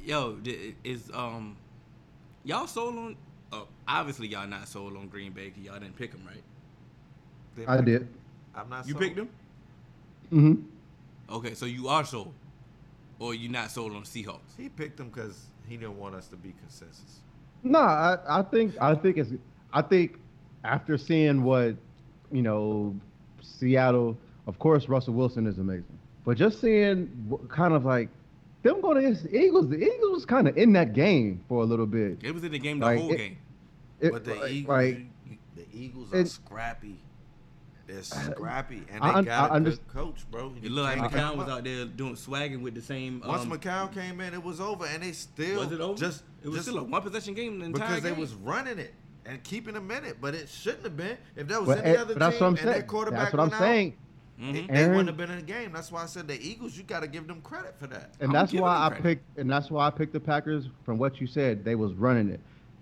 [0.04, 1.56] Yo, di- is um,
[2.44, 3.16] y'all sold on?
[3.50, 5.48] Uh, obviously, y'all not sold on Green Bay.
[5.50, 6.44] 'cause Y'all didn't pick him, right?
[7.66, 8.06] I did.
[8.58, 8.86] I'm not.
[8.86, 9.02] You sold.
[9.02, 9.28] picked them.
[10.30, 10.54] hmm
[11.30, 12.32] Okay, so you are sold,
[13.18, 14.56] or you not sold on Seahawks?
[14.56, 17.20] He picked them because he didn't want us to be consensus.
[17.62, 19.30] No, I, I think I think it's
[19.72, 20.18] I think
[20.64, 21.76] after seeing what
[22.32, 22.94] you know
[23.42, 27.10] Seattle, of course Russell Wilson is amazing, but just seeing
[27.48, 28.08] kind of like
[28.62, 31.66] them going against the Eagles, the Eagles was kind of in that game for a
[31.66, 32.18] little bit.
[32.22, 33.36] It was in the game the Like, whole it- game.
[34.00, 35.06] It- But the like- Eagles, like
[35.56, 36.96] the Eagles are it- scrappy.
[37.88, 40.52] They're scrappy, and I they un- got I a good underst- coach, bro.
[40.58, 43.22] It You looked like can't McCown was out there doing swagging with the same.
[43.26, 45.98] Once um, McCown came in, it was over, and they still was it over?
[45.98, 48.78] Just it was just still a one possession game the entire because they was running
[48.78, 48.92] it
[49.24, 51.16] and keeping a minute, but it shouldn't have been.
[51.34, 52.86] If that was Well, any eh, other but that's team what I'm and their saying.
[52.86, 53.96] quarterback That's what I'm out, saying.
[54.38, 54.68] Mhm.
[54.72, 55.72] they wouldn't have been in the game.
[55.72, 56.76] That's why I said the Eagles.
[56.76, 58.10] You got to give them credit for that.
[58.20, 59.02] And I'm that's why I credit.
[59.02, 60.68] picked, and that's why I picked the Packers.
[60.84, 62.40] From what you said, they was running it.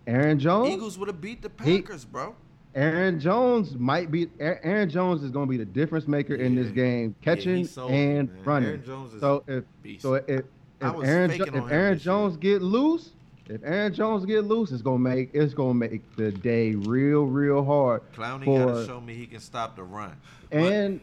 [0.09, 2.35] Aaron Jones, Eagles would have beat the He- Packers, bro.
[2.77, 6.71] Aaron Jones might be Aaron Jones is going to be the difference maker in this
[6.71, 8.45] game, catching sold me, and man.
[8.45, 8.69] running.
[8.69, 10.03] Aaron Jones is so if beast.
[10.03, 10.45] so if if
[10.83, 12.13] Aaron Jo- if Aaron this year.
[12.13, 13.13] Jones get loose,
[13.49, 17.65] if Aaron Jones get loose, it's gonna make it's gonna make the day real real
[17.65, 20.13] hard Clowney for gotta show me he can stop the run.
[20.53, 21.01] and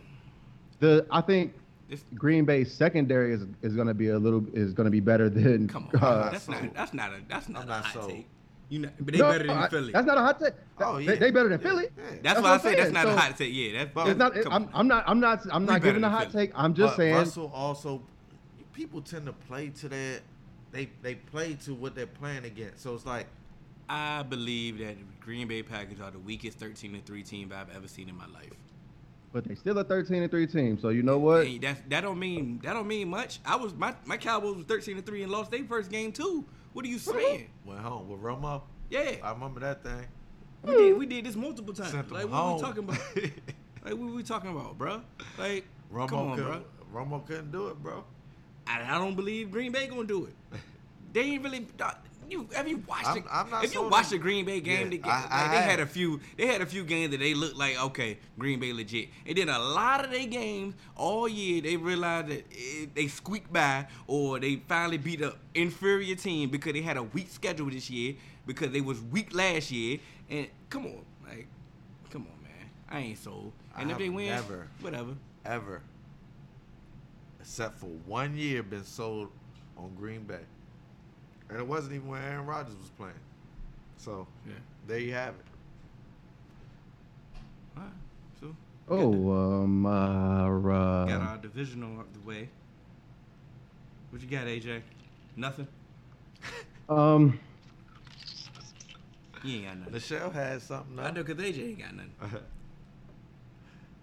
[0.79, 1.53] the I think
[1.89, 5.67] This- Green Bay's secondary is is gonna be a little is gonna be better than
[5.67, 8.09] Come on, uh, that's not that's not a that's not I'm a not hot sold.
[8.11, 8.27] take.
[8.73, 9.91] You know, but they No, better than I- Philly.
[9.93, 10.53] That's not a hot take.
[10.79, 11.15] Oh, They- yeah.
[11.15, 11.83] they, better than Yeah, Philly.
[11.95, 12.03] yeah.
[12.09, 13.53] That's, That's why I say that's not a hot take.
[13.53, 14.33] Yeah, that's But- It's not.
[14.41, 14.69] come I'm.
[14.73, 15.03] I'm not.
[15.05, 15.45] I'm not.
[15.51, 16.47] I'm not giving a hot Philly.
[16.47, 16.57] take.
[16.57, 17.13] I'm just but saying.
[17.13, 18.01] Russell also,
[18.73, 20.21] people tend to play to that.
[20.71, 22.81] they they play to what they're playing against.
[22.81, 23.27] So it's like,
[23.87, 27.87] I believe that Green Bay Packers are the weakest 13 and 3 team I've ever
[27.87, 28.49] seen in my life.
[29.31, 30.79] But they still a 13 and three team.
[30.79, 31.45] So you know what?
[31.45, 33.39] Hey, that's, that don't mean that don't mean much.
[33.45, 36.43] I was my my Cowboys was 13 and 3 and lost their first game too.
[36.73, 37.47] What are you saying?
[37.65, 38.61] went home with Romo.
[38.89, 40.05] Yeah, I remember that thing.
[40.63, 41.91] we did we did this multiple times.
[41.91, 42.55] Sent Like what home.
[42.55, 42.99] we talking about?
[43.15, 45.01] like what we talking about, bro?
[45.37, 47.05] Like Romo come on, couldn't, bro.
[47.05, 48.03] Romo couldn't do it, bro.
[48.67, 50.59] I, I don't believe Green Bay gonna do it.
[51.13, 51.67] They ain't really.
[52.29, 55.07] You have you watched I'm- not if you watched the Green Bay game, Yeah, get,
[55.07, 56.19] I- like, they had a few.
[56.37, 59.09] They had a few games that they looked like okay, Green Bay legit.
[59.25, 63.51] And then a lot of their games all year, they realized that it, they squeaked
[63.51, 67.89] by or they finally beat an inferior team because they had a weak schedule this
[67.89, 68.15] year
[68.45, 69.99] because they was weak last year.
[70.29, 71.47] And come on, like,
[72.09, 73.51] come on, man, I ain't sold.
[73.77, 74.67] And I if they win, never.
[74.81, 75.13] whatever.
[75.45, 75.81] Ever,
[77.39, 79.29] except for one year, been sold
[79.77, 80.39] on Green Bay,
[81.53, 83.13] and it wasn't even when Aaron Rodgers was playing.
[83.97, 84.53] So Yeah.
[84.87, 85.45] there you have it.
[87.77, 87.91] All right.
[88.39, 88.55] So
[88.89, 92.49] Oh, um, uh, got uh, our divisional out the way.
[94.09, 94.81] What you got, AJ?
[95.35, 95.67] Nothing.
[96.89, 97.39] um,
[99.43, 99.93] You ain't got nothing.
[99.93, 100.97] Nichelle had something.
[100.99, 102.13] I know, cause AJ ain't got nothing.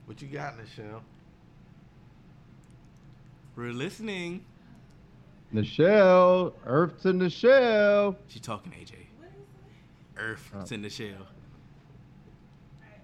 [0.07, 1.03] what you got, Nichelle?
[3.57, 4.45] We're listening.
[5.53, 8.17] Nichelle, Earth to Nichelle.
[8.29, 8.93] She talking, AJ.
[10.17, 10.61] Earth Oh.
[10.61, 11.09] it's in the shell.
[11.09, 11.27] Alright,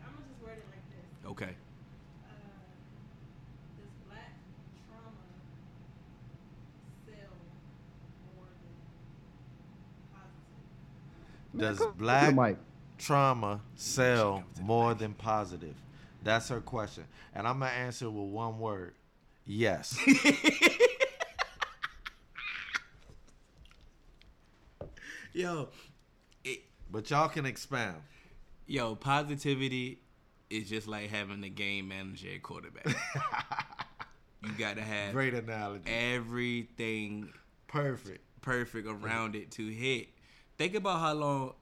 [0.04, 1.30] I'm gonna just word it like this.
[1.30, 1.54] Okay.
[2.24, 2.34] Uh,
[3.78, 4.34] does black
[4.86, 5.18] trauma
[7.06, 7.24] sell
[8.36, 8.76] more than
[10.12, 11.58] positive?
[11.58, 12.58] Does Come to the black mic.
[12.98, 14.98] trauma sell come to the more mic.
[14.98, 15.74] than positive?
[16.22, 18.94] That's her question, and I'm gonna answer with one word:
[19.46, 19.98] yes.
[25.36, 25.68] Yo,
[26.44, 26.60] it,
[26.90, 28.00] but y'all can expound.
[28.66, 30.00] yo, positivity
[30.48, 32.86] is just like having a game manager at quarterback.
[34.42, 35.82] you gotta have Great analogy.
[35.86, 37.28] everything
[37.68, 38.24] Perfect.
[38.40, 40.08] perfect around it to hit.
[40.56, 41.52] Think about how long.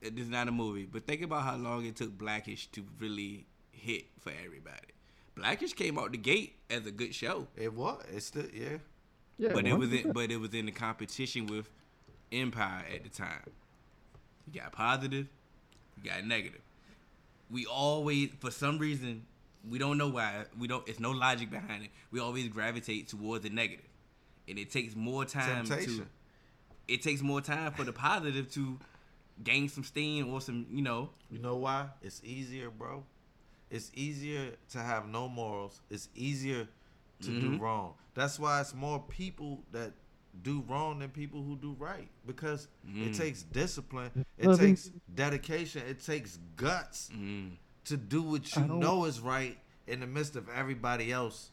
[0.00, 3.46] This is not a movie, but think about how long it took Blackish to really
[3.72, 4.86] hit for everybody.
[5.34, 8.02] Blackish came out the gate as a good show, It was.
[8.10, 8.78] It's the yeah.
[9.36, 11.68] Yeah, but it was in, but it was in the competition with
[12.32, 13.42] Empire at the time.
[14.52, 15.26] You got positive,
[16.02, 16.60] you got negative.
[17.50, 19.24] We always, for some reason,
[19.68, 20.44] we don't know why.
[20.58, 20.86] We don't.
[20.88, 21.90] It's no logic behind it.
[22.10, 23.84] We always gravitate towards the negative,
[24.48, 26.06] and it takes more time to
[26.86, 28.78] it takes more time for the positive to
[29.44, 31.10] gain some steam or some, you know.
[31.30, 31.86] You know why?
[32.02, 33.04] It's easier, bro.
[33.70, 35.82] It's easier to have no morals.
[35.90, 36.66] It's easier
[37.20, 37.60] to do Mhm.
[37.60, 37.94] wrong.
[38.14, 39.92] That's why it's more people that
[40.42, 43.16] do wrong than people who do right because it Mm.
[43.16, 44.24] takes discipline.
[44.36, 45.82] It Loving- takes dedication.
[45.86, 47.56] It takes guts Mm.
[47.86, 51.50] to do what you know is right in the midst of everybody else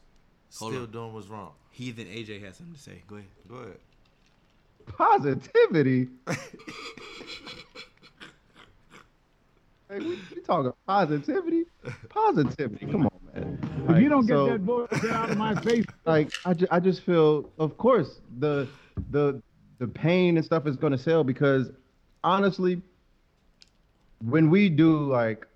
[0.58, 0.90] Hold still on.
[0.90, 1.52] doing what's wrong.
[1.70, 3.02] Heathen AJ has something to say.
[3.08, 3.28] Go ahead.
[3.48, 3.80] Go ahead.
[4.86, 6.08] positivity.
[9.88, 11.64] hey, we, we talking positivity?
[12.08, 12.86] Positivity.
[12.86, 13.58] Come on, man.
[13.84, 16.66] If Like, you don't get so- that voice out of my face, like I, ju-
[16.70, 18.68] I just feel of course the
[19.10, 19.40] the
[19.78, 21.70] the pain and stuff is going to sell because
[22.24, 22.80] honestly
[24.24, 25.46] when we do like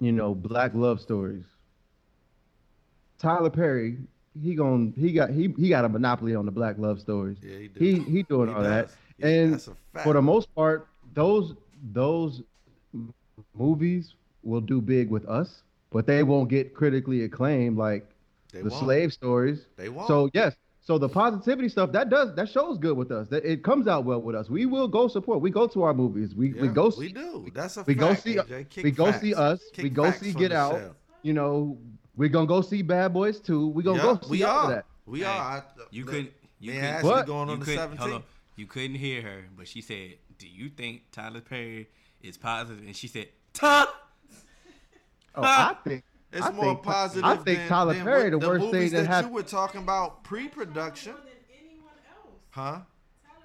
[0.00, 1.44] you know black love stories
[3.18, 3.98] Tyler Perry
[4.42, 7.58] he gon' he got he he got a monopoly on the black love stories Yeah,
[7.58, 7.84] he do.
[7.84, 8.90] he he doing He all that.
[9.18, 10.04] Yeah, and that's a fact.
[10.04, 11.54] for the most part those
[11.92, 12.44] those m-
[13.54, 18.08] movies will do big with us but they won't get critically acclaimed like
[18.52, 18.82] They the won't.
[18.84, 19.66] slave stories.
[19.76, 20.06] They won't.
[20.06, 23.26] So yes, so the positivity stuff that does that shows good with us.
[23.28, 24.48] That it comes out well with us.
[24.48, 25.40] We will go support.
[25.40, 26.32] We go to our movies.
[26.34, 27.12] We we Yeah, go we see.
[27.12, 27.48] do.
[27.52, 28.36] That's a We go see.
[28.36, 28.70] AJ.
[28.70, 29.60] Kick we go see us.
[29.72, 30.72] Kick we go see Get Out.
[30.74, 30.96] shell.
[31.22, 31.76] You know,
[32.16, 33.66] we're gonna go see Bad Boys too.
[33.68, 34.68] We gonna Yeah, go see we are.
[34.70, 34.86] that.
[35.06, 35.58] We Hey, are.
[35.58, 36.32] I, You the- couldn't.
[36.60, 37.02] You me couldn't.
[37.04, 37.26] What?
[37.26, 38.14] going you on the couldn't- 17th.
[38.14, 38.22] on.
[38.54, 41.88] You couldn't hear her, but she said, "Do you think Tyler Perry
[42.22, 43.28] is positive?" And she said,
[43.60, 43.94] "Ta."
[45.34, 47.24] Oh, I think It's I more think- positive.
[47.24, 49.34] I think than, Tyler than Perry what the worst thing movies that that happened- you
[49.36, 51.32] were talking about pre-production, More than
[51.66, 52.34] anyone else.
[52.50, 52.80] huh?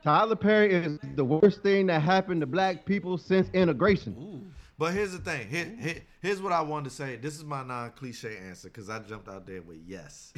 [0.03, 4.16] Tyler Perry is the worst thing that happened to black people since integration.
[4.20, 4.51] Ooh.
[4.78, 5.47] But here's the thing.
[5.49, 7.16] Here, here, here's what I wanted to say.
[7.16, 10.34] This is my non-cliche answer because I jumped out there with yes.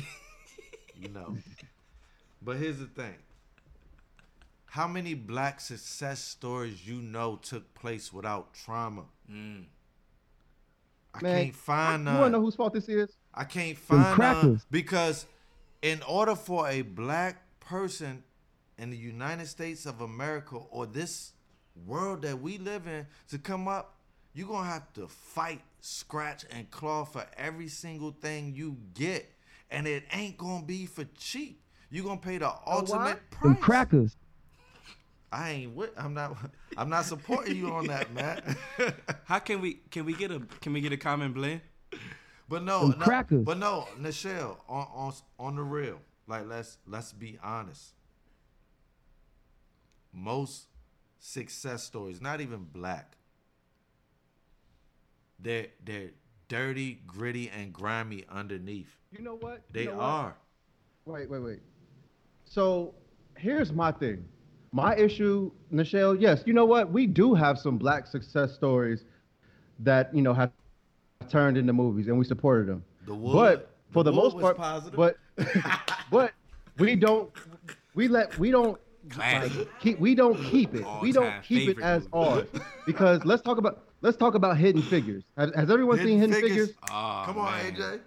[0.96, 1.38] you know.
[2.42, 3.16] But here's the thing.
[4.68, 9.06] How many black success stories you know took place without trauma?
[9.32, 9.66] Mm.
[11.14, 12.20] I Man, can't find You none.
[12.20, 13.16] wanna know whose fault this is?
[13.34, 15.26] I can't find none because
[15.82, 18.24] in order for a black person
[18.78, 21.34] in the United States of America or this
[21.86, 23.96] world that we live in to come up,
[24.34, 29.32] you're gonna have to fight, scratch, and claw for every single thing you get.
[29.72, 31.62] And it ain't gonna be for cheap.
[31.90, 33.60] You're gonna pay the ultimate Them price.
[33.64, 34.16] crackers.
[35.32, 36.38] I ain't with I'm not
[36.78, 38.56] I'm not supporting you on that, man.
[39.26, 41.62] How can we can we get a can we get a common blend?
[42.50, 43.44] But no, no crackers.
[43.44, 47.94] but no, Nichelle, on on on the real, like let's let's be honest.
[50.14, 50.68] Most
[51.20, 53.18] success stories, not even black,
[55.40, 56.12] they're they're
[56.48, 58.98] dirty, gritty, and grimy underneath.
[59.12, 59.64] You know what?
[59.74, 60.04] You They know what?
[60.04, 60.38] are.
[61.06, 61.60] Wait, wait, wait.
[62.46, 62.96] So
[63.38, 64.26] here's my thing.
[64.72, 66.92] My issue, Nichelle, yes, you know what?
[66.92, 69.06] We do have some black success stories
[69.80, 70.52] that, you know, have
[71.30, 72.84] turned into movies and we supported them.
[73.06, 73.34] The wood.
[73.34, 74.98] But for the, wood most part, positive.
[74.98, 75.18] but
[76.12, 76.34] but
[76.78, 77.32] we don't
[77.96, 78.80] we let we don't
[79.18, 80.86] like, keep we don't keep it.
[81.02, 82.30] we don't keep it as movie.
[82.30, 82.48] ours
[82.86, 85.24] because let's talk about let's talk about Hidden Figures.
[85.38, 86.68] Has, has everyone seen Hidden Hidden Figures.
[86.68, 86.78] Figures?
[86.92, 87.76] Oh, Come on, man.
[87.76, 88.00] AJ.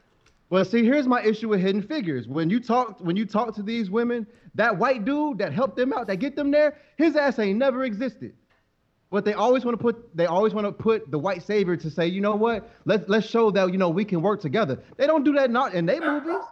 [0.50, 2.26] Well, see, here's my issue with Hidden Figures.
[2.26, 4.26] When you talk, when you talk to these women,
[4.56, 7.84] that white dude that helped them out, that get them there, his ass ain't never
[7.84, 8.34] existed.
[9.10, 11.90] But they always want to put, they always want to put the white savior to
[11.90, 12.68] say, you know what?
[12.84, 14.78] Let's let's show that you know we can work together.
[14.96, 16.42] They don't do that not in their movies.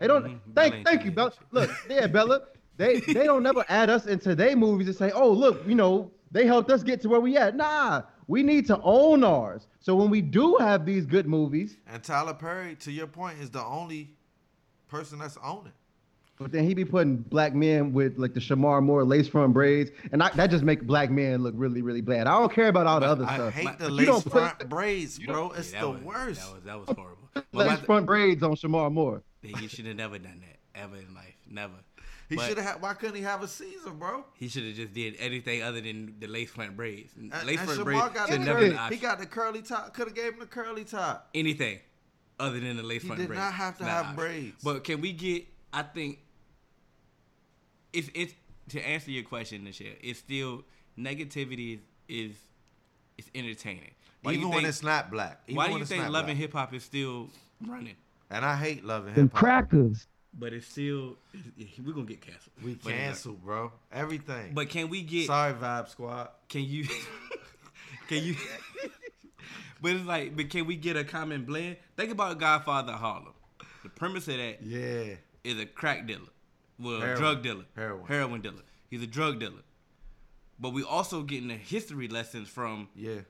[0.00, 0.24] They don't.
[0.24, 0.38] Mhm.
[0.54, 1.32] Thank ain't thank you, Bella.
[1.50, 2.42] Look, yeah, Bella.
[2.76, 6.10] They they don't never add us into their movies and say, oh look, you know
[6.30, 7.54] they helped us get to where we at.
[7.56, 8.02] Nah,
[8.32, 9.66] we need to own ours.
[9.80, 13.50] So when we do have these good movies, And Tyler Perry, to your point, is
[13.50, 14.10] the only
[14.88, 15.72] person that's owning.
[16.38, 19.90] But then he be putting black men with like the Shemar Moore lace front braids,
[20.12, 22.26] and I, that just make black men look really, really bad.
[22.26, 23.52] I don't care about all the other I stuff.
[23.54, 25.50] hate But- the you lace don't put front braids, bro.
[25.50, 26.40] It's that the was- worst.
[26.40, 27.28] That was that was horrible.
[27.52, 29.22] Lace my- front braids on Shemar Moore.
[29.42, 31.36] he should have never done that ever in life.
[31.48, 31.74] Never.
[32.32, 32.82] He should have.
[32.82, 34.24] Why couldn't he have a Caesar, bro?
[34.34, 37.12] He should have just did anything other than the lace front braids.
[37.16, 39.62] And, lace and front Shemar braids got should never curly, been he got the curly
[39.62, 39.94] top.
[39.94, 41.28] Could have gave him the curly top.
[41.34, 41.78] anything
[42.40, 43.30] other than the lace He front braids.
[43.30, 44.16] He did not have to Not have an option.
[44.16, 44.64] braids.
[44.64, 45.46] But can we get?
[45.72, 46.18] I think
[47.92, 48.34] it's it's
[48.70, 49.96] to answer your question, Nichelle.
[50.02, 50.64] It's still
[50.98, 52.36] negativity is is,
[53.18, 53.90] is entertaining.
[54.22, 55.40] Why Even you when it's not black.
[55.46, 56.38] Even why do you think not Love and.
[56.38, 57.28] Hip Hop is still
[57.66, 57.96] running?
[58.30, 59.40] And I hate loving Them hip hop.
[59.40, 60.06] The crackers.
[60.34, 61.16] But it's still
[61.84, 62.52] we're gonna get canceled.
[62.62, 63.72] We But it's like- canceled, bro.
[63.92, 64.54] Everything.
[64.54, 65.26] But can we get?
[65.26, 66.30] sorry, Vibe Squad.
[66.48, 66.84] Can you?
[68.08, 68.34] can you?
[69.82, 71.76] but it's like, but can we get a common blend?
[71.96, 73.34] Think about Godfather Harlem.
[73.82, 75.16] The premise of that Yeah.
[75.44, 76.20] is a crack dealer,
[76.78, 77.18] well, Heroin.
[77.18, 78.40] drug dealer, heroin, Heroin.
[78.40, 78.62] dealer.
[78.88, 79.62] He's a drug dealer.
[80.58, 83.20] But we also getting the history lessons from Yeah.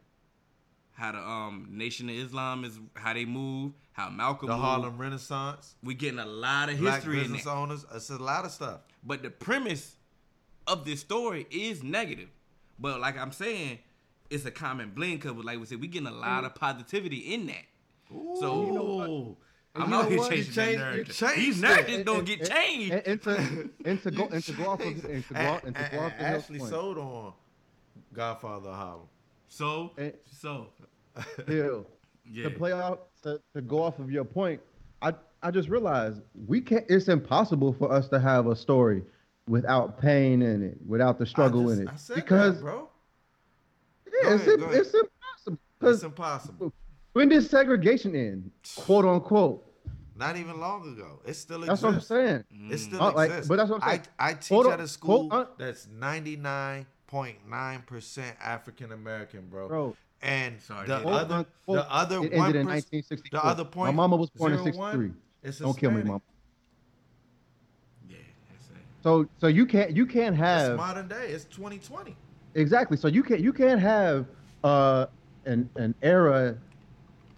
[1.03, 4.65] How the um Nation of Islam is how they move, how Malcolm The moved.
[4.65, 5.75] Harlem Renaissance.
[5.83, 7.55] We getting a lot of Black history in business there.
[7.55, 7.85] owners.
[7.93, 8.81] It's a lot of stuff.
[9.05, 9.97] But the premise
[10.69, 12.29] of this story is negative.
[12.79, 13.81] But like I'm saying,
[14.31, 17.47] it's a common blend because, like we said, we getting a lot of positivity in
[17.49, 17.65] that.
[18.41, 19.37] So you know what?
[19.75, 20.31] I'm you out know here what?
[20.31, 21.09] changing You that changed- narrative.
[21.09, 21.63] you changed These it.
[21.63, 22.93] narratives don't get And, changed.
[23.07, 25.75] and to and to go and to go off of and to go off, and
[25.77, 26.71] to go off And the Hill's Ashley point.
[26.71, 27.33] sold on
[28.13, 29.09] Godfather of Harlem.
[29.49, 29.93] So,
[30.41, 30.69] so
[31.47, 31.87] Hill.
[32.31, 32.45] yeah.
[32.45, 34.61] to play off to, to go off of your point,
[35.01, 36.85] I I just realized we can't.
[36.89, 39.03] It's impossible for us to have a story
[39.49, 42.63] without pain in it, without the struggle I just- in it, I said because that,
[42.63, 42.89] bro.
[44.07, 44.77] yeah, Go it's, ahead, go ahead.
[44.81, 45.59] it's impossible.
[45.83, 46.73] It's impossible.
[47.13, 48.51] when did segregation end?
[48.77, 49.69] Quote unquote.
[50.15, 51.21] Not even long ago.
[51.27, 52.11] It still That's exists.
[52.11, 52.71] what I'm saying.
[52.71, 53.49] It still Uh, like, exists.
[53.49, 54.03] but that's what I'm saying.
[54.21, 55.47] I, I teach Hold on, at a school hold on.
[55.59, 59.69] that's 99.9% African American, bro.
[59.69, 59.97] Bro.
[60.23, 61.07] And Sorry, the dude.
[61.09, 63.29] Other, unquote, the other it one ended in perc- 1963.
[63.33, 63.87] The other point.
[63.93, 65.21] My mama was born in zero one, 63.
[65.43, 66.13] it's Don't kill me, Hispanic.
[66.13, 66.23] mom.
[68.09, 68.17] yeah,
[68.51, 68.77] that's it.
[69.03, 71.29] So so you can't you can't It's have modern day.
[71.31, 72.15] It's 2020.
[72.55, 72.97] Exactly.
[72.97, 74.27] So you can't you can't have
[74.63, 75.07] uh,
[75.45, 76.57] an an era,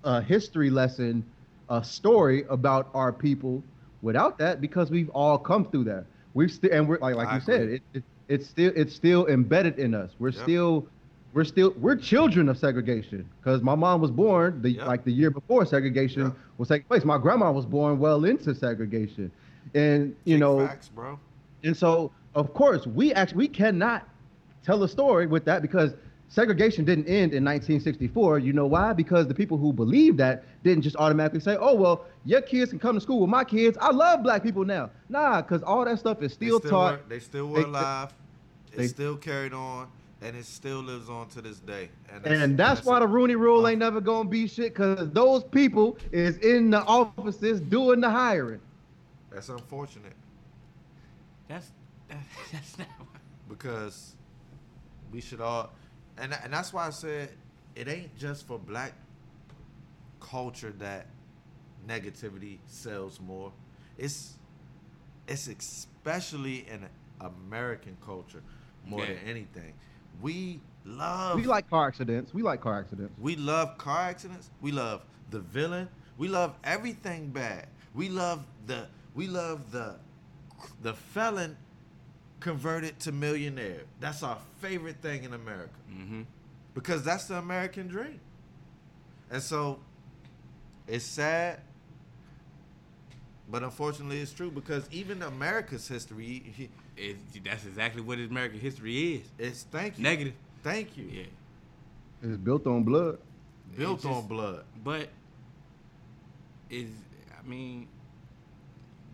[0.02, 1.24] a history lesson,
[1.70, 3.62] a story about our people
[4.02, 6.04] without that because we've all come through that.
[6.34, 9.26] We've still and we're like like I you said, it, it it's still it's still
[9.28, 10.10] embedded in us.
[10.18, 10.42] We're Yep.
[10.42, 10.86] still
[11.34, 14.86] we're still we're children of segregation because my mom was born the Yeah.
[14.86, 16.30] like the year before segregation Yeah.
[16.58, 17.04] was taking place.
[17.04, 19.30] My grandma was born well into segregation,
[19.74, 21.18] and you Big know, facts, bro.
[21.64, 24.08] and so of course we actually we cannot
[24.62, 25.94] tell a story with that because
[26.28, 28.38] segregation didn't end in 1964.
[28.38, 28.92] You know why?
[28.92, 32.78] Because the people who believed that didn't just automatically say, "Oh well, your kids can
[32.78, 33.76] come to school with my kids.
[33.80, 36.92] I love black people now." Nah, because all that stuff is still, they still taught.
[36.92, 38.14] Were, they still were They- alive.
[38.76, 39.86] They- still carried on,
[40.24, 41.90] and it still lives on to this day.
[42.12, 45.44] And And that's why the Rooney Rule Uh, ain't never gonna be shit, cause those
[45.44, 48.60] people is in the offices doing the hiring.
[49.30, 50.14] that's unfortunate
[51.48, 51.70] That's
[52.08, 52.18] that,
[52.52, 52.88] that's not.
[53.48, 54.14] because
[55.12, 55.70] we should all,
[56.18, 57.30] and and that's why I said
[57.74, 58.94] it ain't just for black
[60.20, 61.06] culture that
[61.86, 63.52] negativity sells more.
[63.98, 64.34] It's
[65.28, 66.86] it's especially in
[67.20, 68.42] American culture
[68.84, 69.14] more Yeah.
[69.14, 69.74] than anything.
[70.20, 72.32] We love We like car accidents.
[72.34, 73.14] We like car accidents.
[73.18, 74.50] We love car accidents.
[74.60, 75.88] We love the villain.
[76.18, 77.66] We love everything bad.
[77.94, 79.96] We love the we love the
[80.82, 81.56] the felon
[82.40, 83.82] converted to millionaire.
[84.00, 86.22] That's our favorite thing in America Mm-hmm.
[86.74, 88.20] because that's the American dream.
[89.30, 89.80] And so
[90.86, 91.60] it's sad,
[93.48, 96.70] but unfortunately it's true because even America's history.
[96.96, 99.22] It, that's exactly what American history is.
[99.38, 100.04] it's thank you.
[100.04, 100.32] Negative.
[100.62, 101.04] Thank you.
[101.10, 101.22] Yeah.
[102.22, 103.18] It's built on blood.
[103.76, 104.64] Built just- on blood.
[104.82, 105.08] But
[106.70, 106.88] is
[107.38, 107.88] I mean,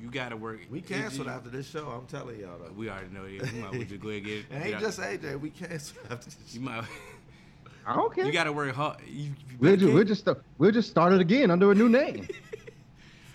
[0.00, 0.60] you gotta work.
[0.70, 1.86] We canceled it- after this show.
[1.88, 2.72] I'm telling y'all though.
[2.72, 3.32] We already know it.
[3.52, 4.44] You might well just go ahead and get it.
[4.50, 5.40] It ain't just AJ.
[5.40, 6.66] We canceled after this You show.
[6.66, 6.84] might.
[7.86, 8.26] I don't care.
[8.26, 8.98] You gotta work hard.
[9.08, 11.74] You, you we'll, better just, we'll just st- we'll just start it again under a
[11.74, 12.28] new name.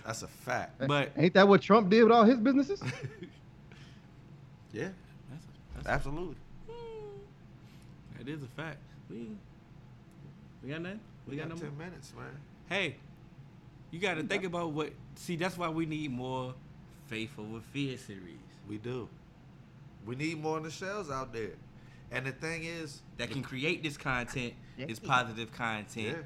[0.06, 0.86] That's a fact.
[0.86, 2.80] But Ain't that what Trump did with all his businesses?
[4.72, 4.88] Yeah,
[5.30, 6.36] that's, that's absolutely.
[6.68, 7.06] Hmm.
[8.18, 8.76] that is a fact.
[9.08, 9.30] We
[10.62, 11.00] we got nothing.
[11.26, 11.70] We, We got, got no more.
[11.70, 12.26] ten minutes, man.
[12.68, 12.96] Hey,
[13.90, 14.90] you got to think about what.
[15.14, 16.52] See, that's why we need more
[17.06, 18.36] faith over fear series
[18.68, 19.08] We do.
[20.04, 21.52] We need more in the shells out there.
[22.12, 26.18] And the thing is, that can create this content, this positive content,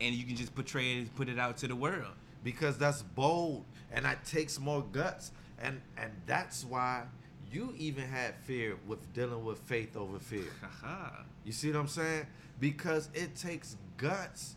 [0.00, 2.14] and you can just portray it, put it out to the world.
[2.44, 7.04] Because that's bold and that takes more guts, and and that's why
[7.52, 10.44] you even had fear with dealing with faith over fear.
[11.44, 12.26] You see what I'm saying?
[12.60, 14.54] Because it takes guts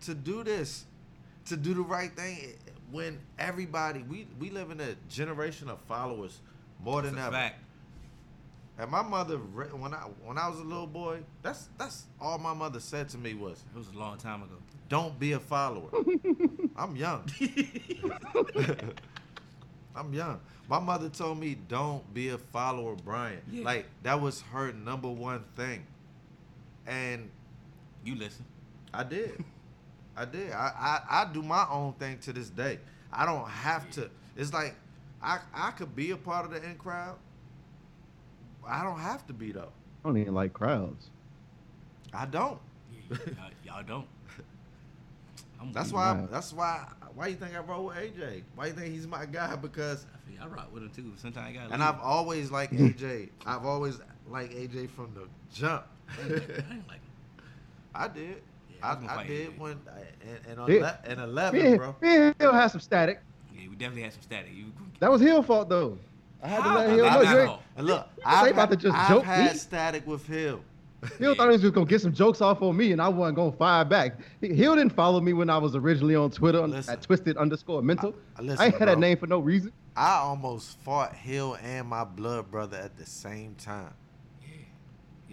[0.00, 0.86] to do this,
[1.46, 2.54] to do the right thing.
[2.90, 6.40] When everybody, we we live in a generation of followers
[6.82, 7.36] more That's than a ever.
[7.36, 7.60] fact.
[8.78, 12.54] And my mother, when I when I was a little boy, that's that's all my
[12.54, 14.54] mother said to me was, It was a long time ago.
[14.88, 15.90] "Don't be a follower."
[16.76, 17.24] I'm young.
[19.96, 20.40] I'm young.
[20.68, 23.64] My mother told me, "Don't be a follower, Brian." Yeah.
[23.64, 25.86] Like that was her number one thing,
[26.86, 27.30] and
[28.04, 28.44] You listen.
[28.92, 29.42] I did.
[30.16, 30.52] I did.
[30.52, 32.78] I, I I do my own thing to this day.
[33.12, 34.10] I don't have to.
[34.36, 34.74] It's like
[35.22, 37.16] I I could be a part of the in crowd.
[38.66, 39.72] I don't have to be though.
[40.04, 41.08] I don't even like crowds.
[42.12, 42.58] I don't.
[43.10, 43.18] y'all,
[43.64, 44.06] y'all don't.
[45.64, 46.12] I'm That's with why.
[46.12, 46.28] Wow.
[46.30, 46.86] That's why.
[47.14, 48.42] Why you think I roll with AJ?
[48.54, 49.54] Why you think he's my guy?
[49.56, 50.06] Because.
[50.12, 51.12] I, feel, I rock with him too.
[51.16, 51.72] Sometimes I got.
[51.72, 53.30] and I've always liked AJ.
[53.46, 53.98] I've always
[54.28, 55.84] liked AJ from the jump.
[56.08, 57.00] I ain't like.
[57.94, 58.42] I did.
[58.70, 59.58] Yeah, I I, I did AJ.
[59.58, 59.90] when uh,
[60.48, 60.96] and, and, Yeah.
[61.04, 61.94] and eleven, and, bro.
[62.00, 63.20] me and Hill had some static.
[63.54, 64.50] Yeah, we definitely had some static.
[64.54, 64.66] You.
[65.00, 65.98] That was Hill fault though.
[66.42, 66.78] I had to How?
[66.78, 67.28] let Hill Not know.
[67.28, 69.58] at You ain't- And look, I've, about to had, just I've joke had me?
[69.58, 70.60] static with Hill.
[71.18, 73.36] Hill thought he was just gonna get some jokes off on me, and I wasn't
[73.36, 74.16] gonna fire back.
[74.40, 76.92] Hill didn't follow me when I was originally on Twitter Listen.
[76.94, 78.14] at twisted underscore mental.
[78.36, 79.72] I- I, listen, ain't had that name for no reason.
[79.96, 83.92] I almost fought Hill and my blood brother at the same time,
[84.42, 84.48] Yeah.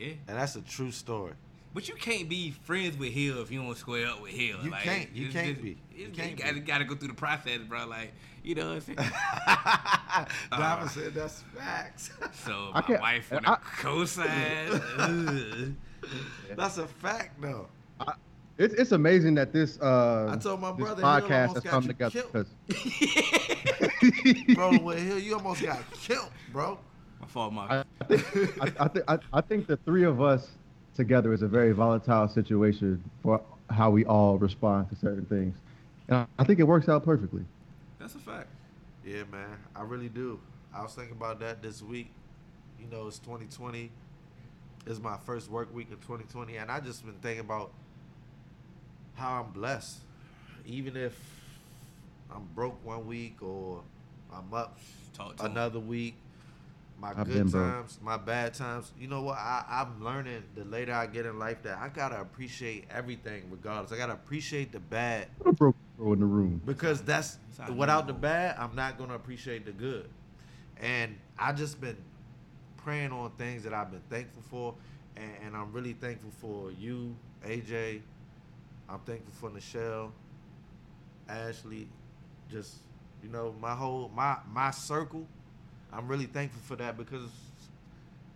[0.07, 0.13] Yeah.
[0.27, 1.33] and that's a true story.
[1.73, 4.57] But you can't be friends with Hill if you don't square up with Hill.
[4.61, 5.15] You like, can't.
[5.15, 5.77] You can't just- be.
[5.95, 6.59] You can't gotta, be.
[6.59, 7.85] gotta go through the process, bro.
[7.87, 8.11] Like,
[8.43, 8.97] you know what I'm saying?
[10.51, 12.11] Diamond said that's facts.
[12.45, 15.77] So my can't- wife on I- co-sign.
[16.55, 17.67] that's a fact, though.
[18.57, 21.83] It's it's amazing that this uh I told my brother podcast almost has got come
[21.83, 22.47] you together killed.
[22.67, 26.77] because Rolling with Hill, you almost got killed, bro.
[27.21, 27.63] my fault, my.
[27.67, 30.49] I, I think I, I think I, I think the three of us
[30.95, 35.55] together is a very volatile situation for how we all respond to certain things,
[36.09, 37.43] and I, I think it works out perfectly.
[38.01, 38.47] That's a fact.
[39.05, 40.39] Yeah, man, I really do.
[40.73, 42.11] I was thinking about that this week.
[42.79, 43.91] You know, it's 2020.
[44.87, 47.71] It's my first work week of 2020, and I just been thinking about
[49.13, 49.99] how I'm blessed.
[50.65, 51.15] Even if
[52.33, 53.83] I'm broke one week or
[54.33, 54.77] I'm up
[55.13, 55.51] Talk to him.
[55.51, 56.15] another week,
[56.99, 57.71] my I've good been broke.
[57.71, 58.91] times, my bad times.
[58.99, 59.37] You know what?
[59.37, 63.91] I, I'm learning the later I get in life that I gotta appreciate everything, regardless.
[63.91, 66.61] I gotta appreciate the bad What a broke in the room.
[66.65, 67.37] because that's
[67.75, 70.09] without the bad, I'm not gonna appreciate the good.
[70.81, 71.97] And I just been
[72.77, 74.75] praying on things that I've been thankful for,
[75.15, 78.01] and, and I'm really thankful for you, AJ.
[78.89, 80.11] I'm thankful for Nichelle,
[81.29, 81.87] Ashley,
[82.49, 82.77] just
[83.23, 85.27] you know my whole my my circle.
[85.93, 87.29] I'm really thankful for that because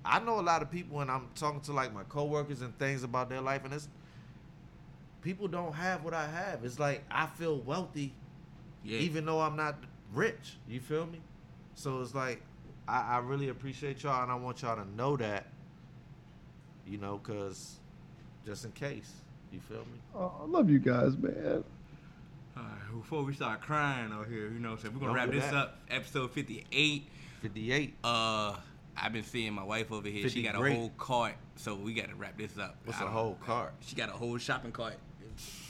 [0.04, 3.04] I know a lot of people, and I'm talking to like my coworkers and things
[3.04, 3.88] about their life, and it's
[5.26, 6.64] people don't have what I have.
[6.64, 8.14] It's like I feel wealthy,
[8.84, 9.00] Yeah.
[9.00, 9.76] even though I'm not
[10.14, 10.58] rich.
[10.70, 11.20] You feel me?
[11.74, 12.42] So it's like
[12.88, 15.48] I, I really appreciate y'all, and I want y'all to know that.
[16.88, 17.78] You know, cause
[18.46, 19.12] just in case,
[19.52, 20.00] you feel me?
[20.14, 21.64] Oh, I love you guys, man.
[22.56, 25.32] All right, before we start crying out here, you know, so we're gonna Don't wrap
[25.32, 25.56] this that.
[25.56, 25.80] up.
[25.90, 27.08] Episode 58.
[27.42, 27.96] Fifty-eight.
[28.04, 28.56] Uh,
[28.96, 30.30] I've been seeing my wife over here.
[30.30, 32.78] She 50 got a whole cart, so we got to wrap this up.
[32.86, 33.74] What's I a don't- whole cart?
[33.82, 34.96] She got a whole shopping cart.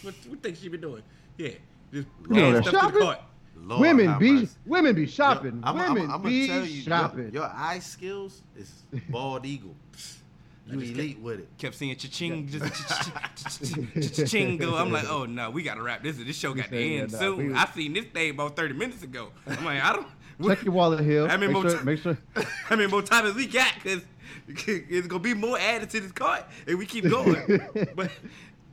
[0.02, 1.04] What what think she been doing?
[1.38, 1.50] Yeah,
[1.92, 3.02] just You know add that stuff to the shopping?
[3.02, 3.22] cart.
[3.58, 4.50] Lord women have be mercy.
[4.66, 5.62] women be Yo, shopping.
[5.64, 7.20] I'm, women I'm, I'm be gonna tell you, shopping.
[7.26, 9.76] Your, your eye skills is bald eagle.
[10.68, 11.48] You just elite with it.
[11.60, 14.76] Kept seeing cha-ching, just cha-ching, cha-ching go.
[14.76, 16.18] I'm like, oh no, we gotta wrap this.
[16.18, 17.38] This show got to said, yeah, end nah, soon.
[17.50, 19.30] we- I seen this thing about 30 minutes ago.
[19.46, 20.08] I'm like, I don't.
[20.44, 21.28] Check your wallet here.
[21.28, 22.18] How many make, more sure, ti- make sure.
[22.64, 23.74] How many more time as we got?
[23.84, 24.02] Cause
[24.48, 27.62] it's gonna be more added to this cart if we keep going.
[27.96, 28.10] but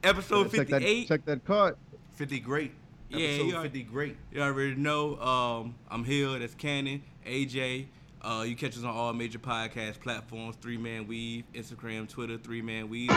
[0.03, 1.09] episode check that 58.
[1.09, 1.77] check that card.
[2.15, 2.73] Fifty great.
[3.09, 4.17] Yeah, Episode you fifty great.
[4.33, 5.17] You already know.
[5.21, 6.39] Um, I'm here.
[6.39, 7.87] That's Cannon, AJ.
[8.23, 10.55] Uh, you catch us on all major podcast platforms.
[10.61, 12.39] Three Man Weave, Instagram, Twitter.
[12.39, 13.11] Three Man Weave.
[13.11, 13.17] You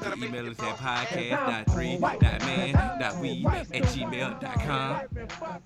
[0.00, 5.00] can email us at podcast.3.man.weave at gmail.com.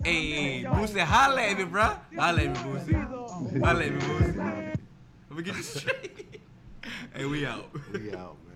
[0.05, 1.93] Hey, Boosie, holla at me, bro.
[2.17, 3.63] Holla at me, Boosie.
[3.65, 4.75] Holla at me, Boosie.
[5.31, 6.41] Let me get this straight.
[7.15, 7.71] hey, we out.
[7.93, 8.48] We out, man.